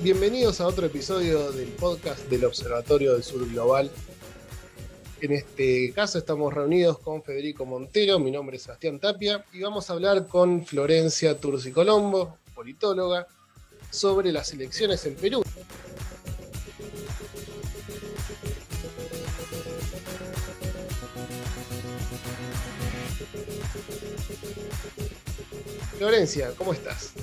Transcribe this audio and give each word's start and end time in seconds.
Bienvenidos 0.00 0.60
a 0.60 0.66
otro 0.68 0.86
episodio 0.86 1.50
del 1.50 1.70
podcast 1.70 2.20
del 2.28 2.44
Observatorio 2.44 3.14
del 3.14 3.24
Sur 3.24 3.48
Global. 3.50 3.90
En 5.20 5.32
este 5.32 5.92
caso 5.92 6.18
estamos 6.18 6.54
reunidos 6.54 7.00
con 7.00 7.20
Federico 7.24 7.66
Montero, 7.66 8.20
mi 8.20 8.30
nombre 8.30 8.58
es 8.58 8.62
Sebastián 8.62 9.00
Tapia, 9.00 9.44
y 9.52 9.60
vamos 9.60 9.90
a 9.90 9.94
hablar 9.94 10.28
con 10.28 10.64
Florencia 10.64 11.36
Turci 11.36 11.72
Colombo, 11.72 12.38
politóloga, 12.54 13.26
sobre 13.90 14.30
las 14.30 14.52
elecciones 14.52 15.04
en 15.04 15.16
Perú. 15.16 15.42
Florencia, 25.98 26.52
¿cómo 26.56 26.72
estás? 26.72 27.14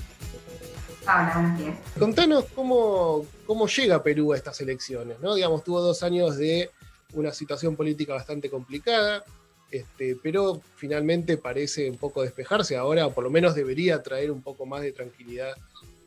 Hola, 1.07 1.31
buenos 1.35 1.59
días. 1.59 1.77
Contanos 1.99 2.45
cómo, 2.55 3.25
cómo 3.45 3.67
llega 3.67 4.01
Perú 4.01 4.33
a 4.33 4.37
estas 4.37 4.59
elecciones, 4.61 5.19
¿no? 5.19 5.35
Digamos, 5.35 5.63
tuvo 5.63 5.79
dos 5.79 6.01
años 6.01 6.35
de 6.37 6.71
una 7.13 7.31
situación 7.31 7.75
política 7.75 8.13
bastante 8.13 8.49
complicada, 8.49 9.23
este, 9.69 10.17
pero 10.23 10.61
finalmente 10.75 11.37
parece 11.37 11.91
un 11.91 11.97
poco 11.97 12.23
despejarse 12.23 12.75
ahora, 12.75 13.05
o 13.05 13.13
por 13.13 13.23
lo 13.23 13.29
menos 13.29 13.53
debería 13.53 14.01
traer 14.01 14.31
un 14.31 14.41
poco 14.41 14.65
más 14.65 14.81
de 14.81 14.93
tranquilidad 14.93 15.53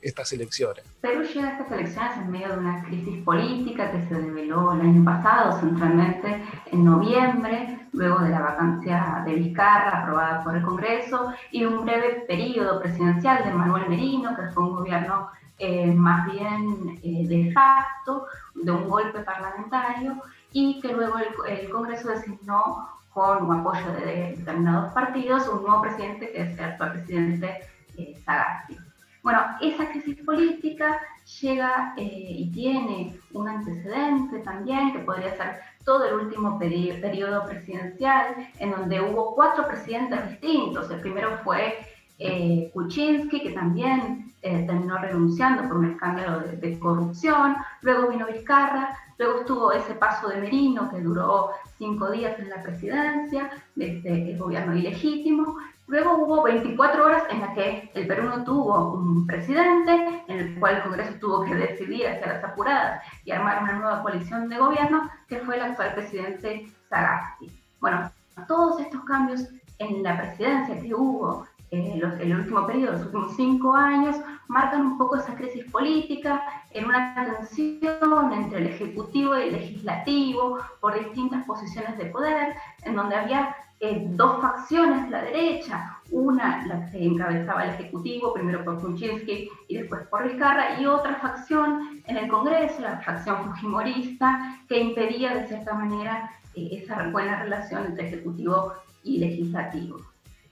estas 0.02 0.32
elecciones. 0.32 0.84
Perú 1.00 1.22
llega 1.22 1.48
a 1.48 1.52
estas 1.52 1.72
elecciones 1.72 2.16
en 2.16 2.30
medio 2.30 2.48
de 2.48 2.58
una 2.58 2.84
crisis 2.84 3.22
política 3.24 3.92
que 3.92 4.02
se 4.08 4.14
reveló 4.14 4.72
el 4.72 4.80
año 4.80 5.04
pasado, 5.04 5.60
centralmente 5.60 6.42
en 6.72 6.84
noviembre, 6.84 7.87
luego 7.98 8.20
de 8.20 8.30
la 8.30 8.40
vacancia 8.40 9.22
de 9.26 9.34
Vizcarra 9.34 10.02
aprobada 10.02 10.44
por 10.44 10.56
el 10.56 10.62
Congreso 10.62 11.32
y 11.50 11.64
un 11.64 11.84
breve 11.84 12.24
periodo 12.28 12.80
presidencial 12.80 13.44
de 13.44 13.52
Manuel 13.52 13.88
Merino, 13.88 14.36
que 14.36 14.46
fue 14.52 14.62
un 14.62 14.76
gobierno 14.76 15.28
eh, 15.58 15.92
más 15.92 16.30
bien 16.32 16.98
eh, 17.02 17.26
de 17.26 17.52
facto, 17.52 18.26
de 18.54 18.70
un 18.70 18.88
golpe 18.88 19.18
parlamentario, 19.20 20.22
y 20.52 20.80
que 20.80 20.92
luego 20.92 21.16
el, 21.48 21.68
Congreso 21.70 22.08
designó 22.08 22.88
con 23.12 23.44
un 23.44 23.60
apoyo 23.60 23.92
de 23.92 24.36
determinados 24.36 24.92
partidos 24.92 25.48
un 25.48 25.62
nuevo 25.62 25.82
presidente 25.82 26.30
que 26.30 26.42
es 26.42 26.58
el 26.58 26.64
actual 26.64 26.92
presidente 26.92 27.58
eh, 27.96 28.16
Sagasti. 28.24 28.87
Bueno, 29.28 29.42
esa 29.60 29.90
crisis 29.90 30.16
política 30.24 30.98
llega 31.42 31.92
eh, 31.98 32.34
y 32.38 32.50
tiene 32.50 33.14
un 33.34 33.46
antecedente 33.46 34.38
también, 34.38 34.94
que 34.94 35.00
podría 35.00 35.36
ser 35.36 35.60
todo 35.84 36.06
el 36.06 36.14
último 36.14 36.58
periodo 36.58 37.44
presidencial, 37.44 38.36
en 38.58 38.70
donde 38.70 39.02
hubo 39.02 39.34
cuatro 39.34 39.68
presidentes 39.68 40.30
distintos. 40.30 40.90
El 40.90 41.00
primero 41.02 41.40
fue 41.44 41.76
eh, 42.18 42.70
Kuczynski, 42.72 43.42
que 43.42 43.50
también 43.50 44.32
eh, 44.40 44.64
terminó 44.66 44.96
renunciando 44.96 45.68
por 45.68 45.76
un 45.76 45.90
escándalo 45.90 46.40
de, 46.40 46.56
de, 46.56 46.78
corrupción. 46.78 47.54
Luego 47.82 48.08
vino 48.08 48.28
Vizcarra, 48.28 48.96
luego 49.18 49.40
estuvo 49.40 49.72
ese 49.72 49.92
paso 49.92 50.28
de 50.28 50.40
Merino, 50.40 50.90
que 50.90 51.02
duró 51.02 51.50
cinco 51.76 52.10
días 52.10 52.38
en 52.38 52.48
la 52.48 52.62
presidencia, 52.62 53.50
desde 53.74 54.32
el 54.32 54.38
gobierno 54.38 54.74
ilegítimo. 54.74 55.58
Luego 55.88 56.18
hubo 56.18 56.42
24 56.42 57.04
horas 57.04 57.22
en 57.30 57.40
las 57.40 57.54
que 57.54 57.90
el 57.94 58.06
Perú 58.06 58.24
no 58.24 58.44
tuvo 58.44 58.92
un 58.92 59.26
presidente, 59.26 60.22
en 60.28 60.38
el 60.38 60.60
cual 60.60 60.76
el 60.76 60.82
Congreso 60.82 61.14
tuvo 61.18 61.44
que 61.44 61.54
decidir 61.54 62.06
hacia 62.06 62.34
las 62.34 62.44
apuradas 62.44 63.02
y 63.24 63.30
armar 63.30 63.62
una 63.62 63.72
nueva 63.72 64.02
coalición 64.02 64.50
de 64.50 64.58
gobierno, 64.58 65.10
que 65.28 65.38
fue 65.38 65.56
el 65.56 65.62
actual 65.62 65.94
presidente 65.94 66.70
Sagasti. 66.90 67.50
Bueno, 67.80 68.10
todos 68.46 68.78
estos 68.80 69.02
cambios 69.04 69.48
en 69.78 70.02
la 70.02 70.18
presidencia 70.18 70.78
que 70.78 70.94
hubo 70.94 71.46
en 71.70 72.00
los, 72.00 72.20
el 72.20 72.36
último 72.36 72.66
periodo, 72.66 72.92
los 72.92 73.06
últimos 73.06 73.36
cinco 73.36 73.74
años, 73.74 74.16
marcan 74.48 74.82
un 74.82 74.98
poco 74.98 75.16
esa 75.16 75.34
crisis 75.36 75.64
política 75.70 76.42
en 76.70 76.84
una 76.84 77.14
tensión 77.14 78.32
entre 78.32 78.58
el 78.58 78.66
Ejecutivo 78.68 79.38
y 79.38 79.42
el 79.42 79.52
Legislativo 79.52 80.58
por 80.80 80.98
distintas 80.98 81.46
posiciones 81.46 81.96
de 81.96 82.06
poder, 82.06 82.54
en 82.82 82.94
donde 82.94 83.16
había 83.16 83.56
eh, 83.80 84.06
dos 84.10 84.40
facciones 84.40 85.08
la 85.08 85.22
derecha, 85.22 86.00
una 86.10 86.66
la 86.66 86.90
que 86.90 87.04
encabezaba 87.04 87.64
el 87.64 87.70
Ejecutivo, 87.70 88.34
primero 88.34 88.64
por 88.64 88.80
Kuczynski 88.80 89.48
y 89.68 89.76
después 89.76 90.06
por 90.08 90.24
Vizcarra, 90.24 90.80
y 90.80 90.86
otra 90.86 91.14
facción 91.16 92.00
en 92.06 92.16
el 92.16 92.28
Congreso, 92.28 92.80
la 92.82 93.00
facción 93.00 93.44
fujimorista, 93.44 94.58
que 94.68 94.80
impedía 94.80 95.34
de 95.34 95.46
cierta 95.46 95.74
manera 95.74 96.30
eh, 96.54 96.70
esa 96.72 97.08
buena 97.10 97.42
relación 97.42 97.86
entre 97.86 98.08
Ejecutivo 98.08 98.72
y 99.04 99.18
Legislativo. 99.18 99.98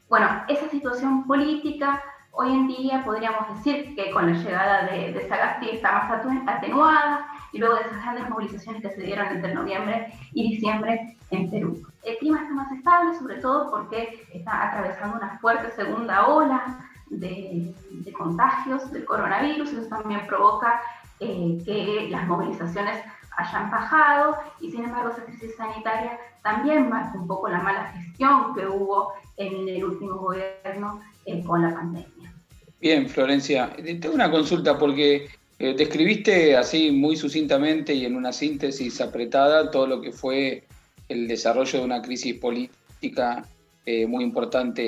Bueno, 0.08 0.28
esa 0.47 0.69
situación 0.69 1.25
política 1.26 2.00
hoy 2.31 2.53
en 2.53 2.69
día 2.69 3.03
podríamos 3.04 3.56
decir 3.56 3.97
que 3.97 4.10
con 4.12 4.32
la 4.32 4.38
llegada 4.38 4.87
de, 4.87 5.12
de 5.12 5.28
Sagasti 5.28 5.70
está 5.70 5.93
más 5.93 6.47
atenuada 6.47 7.26
y 7.53 7.59
luego 7.59 7.77
de 7.77 7.83
esas 7.83 8.03
grandes 8.03 8.29
movilizaciones 8.29 8.83
que 8.83 8.91
se 8.91 9.03
dieron 9.03 9.27
entre 9.29 9.55
noviembre 9.55 10.12
y 10.33 10.55
diciembre 10.55 11.17
en 11.31 11.51
Perú. 11.51 11.83
El 12.03 12.17
clima 12.19 12.43
está 12.43 12.55
más 12.55 12.73
estable, 12.73 13.19
sobre 13.19 13.37
todo 13.37 13.71
porque 13.71 14.27
está 14.33 14.69
atravesando 14.69 15.17
una 15.17 15.39
fuerte 15.39 15.71
segunda 15.73 16.27
ola 16.27 16.89
de, 17.11 17.75
de 17.91 18.12
contagios 18.12 18.91
del 18.93 19.05
coronavirus, 19.05 19.73
eso 19.73 19.89
también 19.89 20.27
provoca 20.27 20.81
eh, 21.21 21.59
que 21.65 22.09
las 22.11 22.27
movilizaciones 22.27 23.03
hayan 23.37 23.71
bajado 23.71 24.37
y 24.61 24.71
sin 24.71 24.85
embargo 24.85 25.11
esa 25.11 25.25
crisis 25.25 25.55
sanitaria 25.56 26.19
también 26.43 26.89
marca 26.89 27.19
un 27.19 27.27
poco 27.27 27.49
la 27.49 27.61
mala 27.61 27.93
gestión 27.93 28.55
que 28.55 28.67
hubo 28.67 29.12
en 29.37 29.69
el 29.69 29.85
último 29.85 30.17
gobierno 30.17 31.01
eh, 31.25 31.43
con 31.45 31.62
la 31.62 31.75
pandemia. 31.75 32.33
Bien, 32.81 33.09
Florencia, 33.09 33.75
tengo 33.77 34.15
una 34.15 34.31
consulta 34.31 34.79
porque 34.79 35.29
eh, 35.59 35.75
describiste 35.77 36.56
así 36.56 36.91
muy 36.91 37.17
sucintamente 37.17 37.94
y 37.94 38.05
en 38.05 38.17
una 38.17 38.33
síntesis 38.33 39.00
apretada 39.00 39.71
todo 39.71 39.87
lo 39.87 40.00
que 40.00 40.12
fue 40.12 40.65
el 41.09 41.27
desarrollo 41.28 41.78
de 41.78 41.84
una 41.84 42.03
crisis 42.03 42.34
política 42.34 43.47
eh, 43.84 44.06
muy 44.06 44.25
importante 44.25 44.83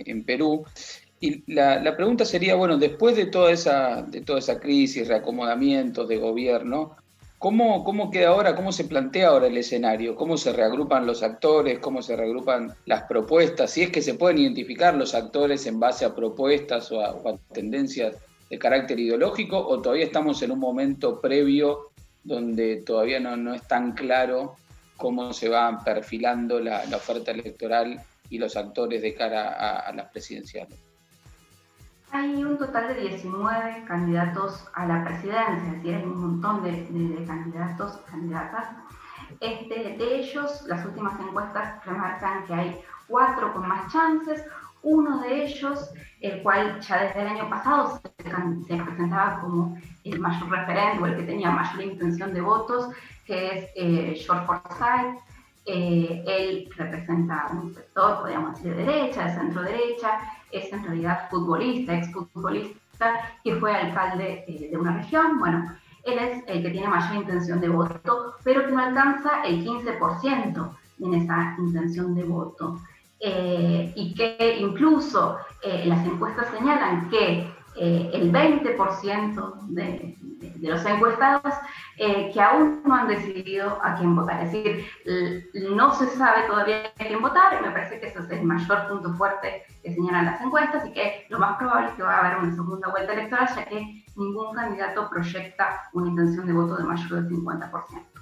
eh, 0.00 0.04
en 0.06 0.24
Perú. 0.24 0.64
Y 1.18 1.42
la, 1.52 1.80
la, 1.80 1.96
pregunta 1.96 2.24
sería, 2.24 2.54
bueno, 2.54 2.76
después 2.76 3.16
de 3.16 3.26
toda 3.26 3.50
esa, 3.50 4.02
de 4.02 4.20
toda 4.20 4.38
esa 4.38 4.60
crisis, 4.60 5.08
reacomodamientos 5.08 6.06
de 6.08 6.18
gobierno, 6.18 6.96
¿Cómo, 7.38 7.84
¿Cómo 7.84 8.10
queda 8.10 8.28
ahora, 8.28 8.56
cómo 8.56 8.72
se 8.72 8.84
plantea 8.84 9.28
ahora 9.28 9.46
el 9.46 9.58
escenario? 9.58 10.16
¿Cómo 10.16 10.38
se 10.38 10.54
reagrupan 10.54 11.06
los 11.06 11.22
actores? 11.22 11.78
¿Cómo 11.80 12.00
se 12.00 12.16
reagrupan 12.16 12.74
las 12.86 13.02
propuestas? 13.02 13.70
Si 13.72 13.82
es 13.82 13.90
que 13.90 14.00
se 14.00 14.14
pueden 14.14 14.38
identificar 14.38 14.94
los 14.94 15.14
actores 15.14 15.66
en 15.66 15.78
base 15.78 16.06
a 16.06 16.14
propuestas 16.14 16.90
o 16.90 17.02
a, 17.02 17.12
o 17.12 17.28
a 17.28 17.36
tendencias 17.52 18.16
de 18.50 18.58
carácter 18.58 18.98
ideológico 19.00 19.58
o 19.58 19.80
todavía 19.80 20.04
estamos 20.04 20.40
en 20.42 20.52
un 20.52 20.60
momento 20.60 21.20
previo 21.20 21.90
donde 22.24 22.82
todavía 22.84 23.20
no, 23.20 23.54
es 23.54 23.66
tan 23.66 23.92
claro 23.92 24.56
cómo 24.96 25.32
se 25.32 25.48
va 25.48 25.80
perfilando 25.84 26.58
la, 26.60 26.82
oferta 26.94 27.30
electoral 27.30 28.00
y 28.30 28.38
los 28.38 28.56
actores 28.56 29.02
de 29.02 29.14
cara 29.14 29.52
a, 29.52 29.80
a 29.80 29.92
las 29.92 30.10
presidenciales? 30.10 30.76
Hay 32.12 32.42
un 32.42 32.56
total 32.56 32.88
de 32.88 33.00
19 33.08 33.84
candidatos 33.86 34.64
a 34.74 34.86
la 34.86 35.04
presidencia, 35.04 35.66
es 35.66 35.72
decir, 35.72 35.94
hay 35.94 36.02
un 36.02 36.18
montón 36.18 36.62
de, 36.62 36.70
de, 36.70 37.20
de 37.20 37.24
candidatos, 37.26 37.98
candidatas. 38.10 38.68
Este, 39.40 39.74
de 39.74 40.20
ellos, 40.20 40.62
las 40.66 40.86
últimas 40.86 41.18
encuestas 41.20 41.84
remarcan 41.84 42.46
que 42.46 42.54
hay 42.54 42.80
cuatro 43.06 43.52
con 43.52 43.68
más 43.68 43.92
chances. 43.92 44.44
Uno 44.88 45.20
de 45.20 45.46
ellos, 45.46 45.90
el 46.20 46.42
cual 46.44 46.80
ya 46.80 47.02
desde 47.02 47.22
el 47.22 47.26
año 47.26 47.50
pasado 47.50 48.00
se, 48.00 48.22
se 48.22 48.84
presentaba 48.84 49.40
como 49.40 49.76
el 50.04 50.20
mayor 50.20 50.48
referente 50.48 51.02
o 51.02 51.06
el 51.06 51.16
que 51.16 51.24
tenía 51.24 51.50
mayor 51.50 51.82
intención 51.82 52.32
de 52.32 52.40
votos, 52.40 52.90
que 53.24 53.48
es 53.48 53.70
eh, 53.74 54.14
George 54.24 54.46
Forsyth. 54.46 55.18
Eh, 55.66 56.22
él 56.28 56.70
representa 56.76 57.48
un 57.50 57.74
sector, 57.74 58.20
podríamos 58.20 58.54
decir, 58.54 58.76
de 58.76 58.84
derecha, 58.84 59.24
de 59.24 59.34
centro 59.34 59.62
derecha, 59.62 60.20
es 60.52 60.72
en 60.72 60.84
realidad 60.84 61.28
futbolista, 61.30 61.92
exfutbolista, 61.96 63.34
que 63.42 63.56
fue 63.56 63.74
alcalde 63.74 64.44
eh, 64.46 64.68
de 64.70 64.76
una 64.76 64.98
región. 64.98 65.40
Bueno, 65.40 65.74
él 66.04 66.16
es 66.16 66.44
el 66.46 66.62
que 66.62 66.70
tiene 66.70 66.86
mayor 66.86 67.16
intención 67.16 67.60
de 67.60 67.70
voto, 67.70 68.34
pero 68.44 68.64
que 68.64 68.70
no 68.70 68.78
alcanza 68.78 69.42
el 69.44 69.66
15% 69.66 70.70
en 71.00 71.14
esa 71.14 71.56
intención 71.58 72.14
de 72.14 72.22
voto. 72.22 72.78
Eh, 73.18 73.92
y 73.96 74.14
que 74.14 74.58
incluso 74.60 75.38
eh, 75.62 75.84
las 75.86 76.04
encuestas 76.04 76.48
señalan 76.50 77.08
que 77.08 77.50
eh, 77.78 78.10
el 78.12 78.30
20% 78.30 79.66
de, 79.68 80.14
de, 80.20 80.68
los 80.68 80.84
encuestados 80.84 81.54
que 81.96 82.40
aún 82.40 82.82
no 82.84 82.94
han 82.94 83.08
decidido 83.08 83.78
a 83.82 83.96
quién 83.96 84.14
votar. 84.14 84.44
Es 84.44 84.52
decir, 84.52 84.84
no 85.70 85.94
se 85.94 86.06
sabe 86.08 86.46
todavía 86.46 86.92
a 86.98 87.04
quién 87.04 87.22
votar 87.22 87.58
y 87.58 87.64
me 87.64 87.70
parece 87.70 88.00
que 88.00 88.08
ese 88.08 88.18
es 88.18 88.30
el 88.30 88.42
mayor 88.42 88.86
punto 88.86 89.14
fuerte 89.14 89.64
que 89.82 89.94
señalan 89.94 90.26
las 90.26 90.40
encuestas 90.42 90.86
y 90.86 90.92
que 90.92 91.26
lo 91.30 91.38
más 91.38 91.56
probable 91.56 91.88
es 91.88 91.94
que 91.94 92.02
va 92.02 92.16
a 92.16 92.26
haber 92.26 92.38
una 92.38 92.54
segunda 92.54 92.88
vuelta 92.90 93.14
electoral 93.14 93.48
ya 93.54 93.64
que 93.64 94.04
ningún 94.14 94.54
candidato 94.54 95.08
proyecta 95.08 95.88
una 95.94 96.08
intención 96.08 96.46
de 96.46 96.52
voto 96.52 96.76
de 96.76 96.84
mayor 96.84 97.08
del 97.08 97.28
50%. 97.28 98.15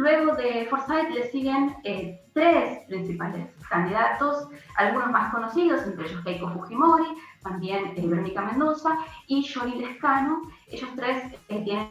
Luego 0.00 0.34
de 0.34 0.66
Forsyth 0.70 1.10
le 1.10 1.30
siguen 1.30 1.76
eh, 1.84 2.22
tres 2.32 2.86
principales 2.88 3.50
candidatos, 3.68 4.48
algunos 4.78 5.10
más 5.10 5.30
conocidos, 5.30 5.82
entre 5.82 6.06
ellos 6.06 6.24
Keiko 6.24 6.48
Fujimori, 6.48 7.04
también 7.42 7.92
eh, 7.96 8.06
Verónica 8.06 8.40
Mendoza 8.40 8.96
y 9.26 9.46
Johnny 9.46 9.74
Lescano. 9.74 10.40
Ellos 10.68 10.88
tres 10.96 11.34
eh, 11.50 11.62
tienen 11.64 11.90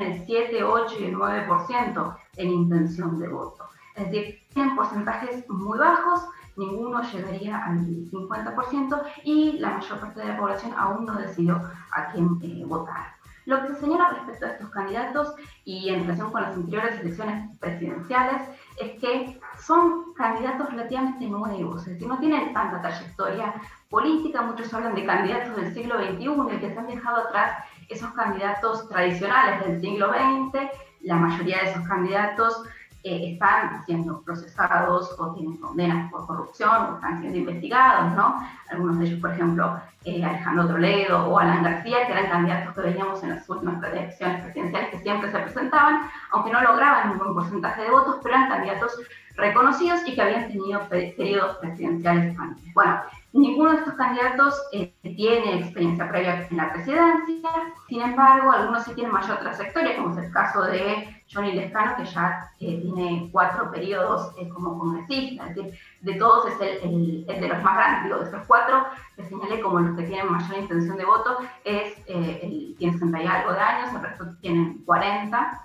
el 0.00 0.24
7, 0.24 0.62
8 0.62 0.94
y 1.00 1.04
el 1.06 1.16
9% 1.16 2.16
en 2.36 2.48
intención 2.48 3.18
de 3.18 3.26
voto. 3.26 3.64
Es 3.96 4.08
decir, 4.08 4.38
tienen 4.54 4.76
porcentajes 4.76 5.50
muy 5.50 5.80
bajos, 5.80 6.28
ninguno 6.56 7.02
llegaría 7.10 7.58
al 7.64 7.78
50% 7.78 9.02
y 9.24 9.58
la 9.58 9.70
mayor 9.70 9.98
parte 9.98 10.20
de 10.20 10.28
la 10.28 10.38
población 10.38 10.72
aún 10.76 11.04
no 11.04 11.14
decidió 11.16 11.60
a 11.90 12.12
quién 12.12 12.38
votar. 12.68 13.15
Lo 13.46 13.62
que 13.62 13.68
se 13.68 13.80
señala 13.80 14.10
respecto 14.10 14.44
a 14.44 14.48
estos 14.50 14.70
candidatos 14.70 15.34
y 15.64 15.88
en 15.88 16.00
relación 16.00 16.32
con 16.32 16.42
las 16.42 16.54
anteriores 16.54 17.00
elecciones 17.00 17.56
presidenciales 17.60 18.42
es 18.80 19.00
que 19.00 19.40
son 19.60 20.12
candidatos 20.14 20.68
relativamente 20.70 21.26
nuevos, 21.26 21.82
es 21.82 21.94
decir, 21.94 22.08
no 22.08 22.18
tienen 22.18 22.52
tanta 22.52 22.82
trayectoria 22.82 23.54
política, 23.88 24.42
muchos 24.42 24.74
hablan 24.74 24.96
de 24.96 25.06
candidatos 25.06 25.56
del 25.56 25.72
siglo 25.72 25.96
XXI 25.96 26.56
y 26.56 26.58
que 26.58 26.72
se 26.72 26.78
han 26.78 26.88
dejado 26.88 27.28
atrás 27.28 27.64
esos 27.88 28.10
candidatos 28.12 28.88
tradicionales 28.88 29.64
del 29.64 29.80
siglo 29.80 30.12
XX, 30.12 30.68
la 31.02 31.14
mayoría 31.14 31.58
de 31.58 31.70
esos 31.70 31.86
candidatos 31.86 32.64
están 33.06 33.84
siendo 33.84 34.20
procesados 34.22 35.14
o 35.18 35.34
tienen 35.34 35.56
condenas 35.58 36.10
por 36.10 36.26
corrupción 36.26 36.70
o 36.70 36.94
están 36.96 37.20
siendo 37.20 37.38
investigados, 37.38 38.12
¿no? 38.14 38.46
Algunos 38.70 38.98
de 38.98 39.06
ellos, 39.06 39.20
por 39.20 39.32
ejemplo, 39.32 39.80
eh, 40.04 40.24
Alejandro 40.24 40.66
Toledo 40.66 41.26
o 41.28 41.38
Alan 41.38 41.62
García, 41.62 42.06
que 42.06 42.12
eran 42.12 42.28
candidatos 42.28 42.74
que 42.74 42.80
veníamos 42.80 43.22
en 43.22 43.30
las 43.30 43.48
últimas 43.48 43.82
elecciones 43.82 44.42
presidenciales 44.42 44.90
que 44.90 44.98
siempre 44.98 45.30
se 45.30 45.38
presentaban, 45.38 46.10
aunque 46.32 46.52
no 46.52 46.60
lograban 46.60 47.10
un 47.10 47.18
buen 47.18 47.34
porcentaje 47.34 47.82
de 47.82 47.90
votos, 47.90 48.16
pero 48.22 48.34
eran 48.34 48.48
candidatos 48.48 48.92
reconocidos 49.36 50.00
y 50.06 50.14
que 50.14 50.22
habían 50.22 50.48
tenido 50.48 50.80
periodos 50.88 51.56
presidenciales 51.58 52.38
antes. 52.38 52.74
Bueno, 52.74 53.00
Ninguno 53.36 53.72
de 53.72 53.76
estos 53.76 53.94
candidatos 53.94 54.54
eh, 54.72 54.94
tiene 55.02 55.60
experiencia 55.60 56.08
previa 56.08 56.46
en 56.50 56.56
la 56.56 56.72
presidencia, 56.72 57.50
sin 57.86 58.00
embargo, 58.00 58.50
algunos 58.50 58.84
sí 58.84 58.94
tienen 58.94 59.12
mayor 59.12 59.38
trayectoria, 59.40 59.96
como 59.96 60.18
es 60.18 60.24
el 60.24 60.32
caso 60.32 60.62
de 60.62 61.15
Johnny 61.32 61.52
Lescano, 61.52 61.96
que 61.96 62.04
ya 62.04 62.50
eh, 62.60 62.80
tiene 62.80 63.28
cuatro 63.32 63.70
periodos 63.70 64.32
eh, 64.38 64.48
como 64.48 64.78
congresista, 64.78 65.48
es 65.48 65.56
decir, 65.56 65.78
de 66.00 66.14
todos 66.14 66.46
es 66.46 66.82
el, 66.82 67.26
de 67.26 67.48
los 67.48 67.62
más 67.62 67.76
grandes, 67.76 68.04
digo, 68.04 68.18
de 68.18 68.24
estos 68.24 68.46
cuatro 68.46 68.86
que 69.16 69.24
señalé 69.24 69.60
como 69.60 69.80
los 69.80 69.96
que 69.96 70.04
tienen 70.04 70.30
mayor 70.30 70.58
intención 70.58 70.96
de 70.96 71.04
voto, 71.04 71.38
es 71.64 71.98
el, 72.06 72.74
tiene 72.78 72.92
60 72.92 73.22
y 73.22 73.26
algo 73.26 73.52
de 73.52 73.60
años, 73.60 73.94
el 73.94 74.02
resto 74.02 74.36
tienen 74.40 74.84
40, 74.84 75.62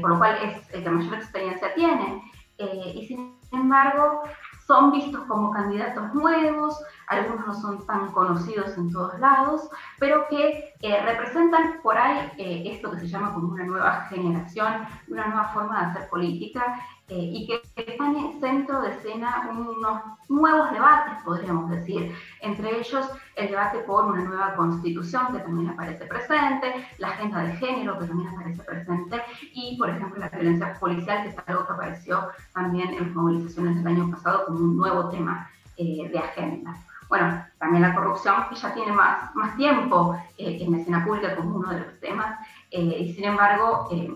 por 0.00 0.10
lo 0.10 0.18
cual 0.18 0.38
es 0.42 0.74
el 0.74 0.82
que 0.82 0.90
mayor 0.90 1.14
experiencia 1.14 1.74
tiene. 1.74 2.22
y 2.56 3.06
sin 3.06 3.36
embargo, 3.52 4.22
son 4.66 4.92
vistos 4.92 5.24
como 5.24 5.50
candidatos 5.50 6.14
nuevos, 6.14 6.80
algunos 7.10 7.44
no 7.44 7.54
son 7.54 7.84
tan 7.86 8.12
conocidos 8.12 8.78
en 8.78 8.92
todos 8.92 9.18
lados, 9.18 9.68
pero 9.98 10.28
que 10.28 10.72
eh, 10.80 11.02
representan 11.04 11.80
por 11.82 11.98
ahí 11.98 12.30
eh, 12.38 12.62
esto 12.66 12.92
que 12.92 13.00
se 13.00 13.08
llama 13.08 13.34
como 13.34 13.52
una 13.52 13.64
nueva 13.64 14.06
generación, 14.08 14.86
una 15.08 15.26
nueva 15.26 15.48
forma 15.48 15.80
de 15.80 15.86
hacer 15.86 16.08
política 16.08 16.80
eh, 17.08 17.18
y 17.18 17.48
que 17.48 17.62
están 17.74 18.14
en 18.14 18.40
centro 18.40 18.80
de 18.82 18.90
escena 18.90 19.50
unos 19.50 20.02
nuevos 20.28 20.70
debates, 20.70 21.20
podríamos 21.24 21.68
decir, 21.70 22.14
entre 22.42 22.78
ellos 22.78 23.04
el 23.34 23.48
debate 23.48 23.80
por 23.80 24.04
una 24.04 24.22
nueva 24.22 24.54
constitución 24.54 25.32
que 25.32 25.40
también 25.40 25.70
aparece 25.70 26.06
presente, 26.06 26.86
la 26.98 27.08
agenda 27.08 27.42
de 27.42 27.56
género 27.56 27.98
que 27.98 28.06
también 28.06 28.28
aparece 28.28 28.62
presente 28.62 29.20
y, 29.52 29.76
por 29.76 29.90
ejemplo, 29.90 30.20
la 30.20 30.28
violencia 30.28 30.78
policial, 30.78 31.24
que 31.24 31.30
es 31.30 31.36
algo 31.44 31.66
que 31.66 31.72
apareció 31.72 32.28
también 32.54 32.90
en 32.90 33.06
las 33.08 33.16
movilizaciones 33.16 33.78
del 33.78 33.86
año 33.88 34.10
pasado 34.12 34.46
como 34.46 34.60
un 34.60 34.76
nuevo 34.76 35.08
tema 35.08 35.50
de 35.76 36.18
agenda. 36.18 36.76
Bueno, 37.10 37.44
también 37.58 37.82
la 37.82 37.92
corrupción, 37.92 38.48
que 38.48 38.54
ya 38.54 38.72
tiene 38.72 38.92
más, 38.92 39.34
más 39.34 39.56
tiempo 39.56 40.16
eh, 40.38 40.58
en 40.60 40.74
escena 40.76 41.04
pública 41.04 41.34
como 41.34 41.56
uno 41.56 41.70
de 41.70 41.80
los 41.80 41.98
temas, 41.98 42.38
eh, 42.70 42.98
y 43.00 43.12
sin 43.12 43.24
embargo, 43.24 43.88
eh, 43.90 44.14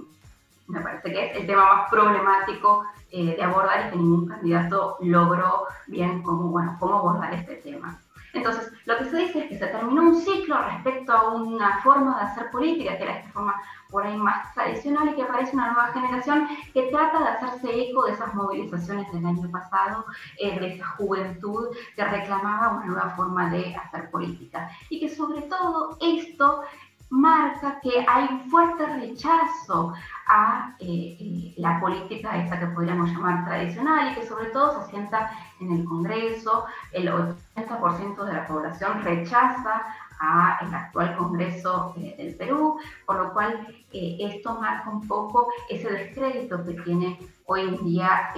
me 0.68 0.80
parece 0.80 1.12
que 1.12 1.26
es 1.26 1.36
el 1.36 1.46
tema 1.46 1.74
más 1.74 1.90
problemático 1.90 2.84
de 3.10 3.40
abordar 3.44 3.86
y 3.86 3.90
que 3.90 3.96
ningún 3.96 4.26
candidato 4.26 4.96
logró 5.00 5.66
bien 5.86 6.22
cómo, 6.22 6.48
bueno, 6.48 6.76
cómo 6.80 6.98
abordar 6.98 7.32
este 7.34 7.56
tema. 7.56 8.00
Entonces, 8.34 8.72
lo 8.84 8.98
que 8.98 9.04
se 9.06 9.16
dice 9.16 9.38
es 9.40 9.48
que 9.48 9.58
se 9.58 9.66
terminó 9.68 10.02
un 10.02 10.20
ciclo 10.20 10.56
respecto 10.62 11.12
a 11.12 11.34
una 11.34 11.80
forma 11.82 12.16
de 12.16 12.22
hacer 12.24 12.50
política, 12.50 12.96
que 12.96 13.04
era 13.04 13.18
esta 13.18 13.30
forma 13.30 13.54
por 13.90 14.04
ahí 14.04 14.16
más 14.16 14.52
tradicional, 14.54 15.08
y 15.08 15.14
que 15.14 15.22
aparece 15.22 15.54
una 15.54 15.72
nueva 15.72 15.92
generación 15.92 16.48
que 16.72 16.82
trata 16.90 17.20
de 17.20 17.28
hacerse 17.28 17.90
eco 17.90 18.04
de 18.06 18.12
esas 18.12 18.34
movilizaciones 18.34 19.10
del 19.12 19.24
año 19.24 19.50
pasado, 19.50 20.04
eh, 20.38 20.58
de 20.58 20.74
esa 20.74 20.86
juventud 20.96 21.68
que 21.94 22.04
reclamaba 22.04 22.76
una 22.76 22.86
nueva 22.86 23.10
forma 23.10 23.50
de 23.50 23.74
hacer 23.76 24.10
política. 24.10 24.68
Y 24.90 25.00
que 25.00 25.08
sobre 25.08 25.42
todo 25.42 25.96
esto 26.00 26.62
marca 27.10 27.78
que 27.80 28.04
hay 28.08 28.26
un 28.30 28.50
fuerte 28.50 28.84
rechazo 28.86 29.94
a 30.26 30.74
eh, 30.78 31.16
eh, 31.20 31.54
la 31.58 31.80
política 31.80 32.36
esa 32.38 32.58
que 32.58 32.66
podríamos 32.68 33.10
llamar 33.10 33.44
tradicional 33.44 34.12
y 34.12 34.14
que 34.14 34.26
sobre 34.26 34.46
todo 34.46 34.72
se 34.72 34.86
asienta 34.86 35.30
en 35.60 35.72
el 35.72 35.84
Congreso. 35.84 36.64
El 36.92 37.08
80% 37.08 38.24
de 38.24 38.32
la 38.32 38.46
población 38.46 39.02
rechaza 39.02 39.82
a 40.20 40.58
el 40.62 40.74
actual 40.74 41.16
Congreso 41.16 41.94
eh, 41.98 42.14
del 42.16 42.34
Perú, 42.36 42.78
por 43.04 43.16
lo 43.16 43.32
cual 43.32 43.66
esto 43.92 44.58
marca 44.60 44.90
un 44.90 45.06
poco 45.06 45.48
ese 45.68 45.90
descrédito 45.90 46.64
que 46.64 46.74
tiene 46.82 47.18
hoy 47.46 47.60
en 47.60 47.84
día 47.84 48.32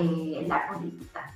la 0.47 0.69
política. 0.69 1.33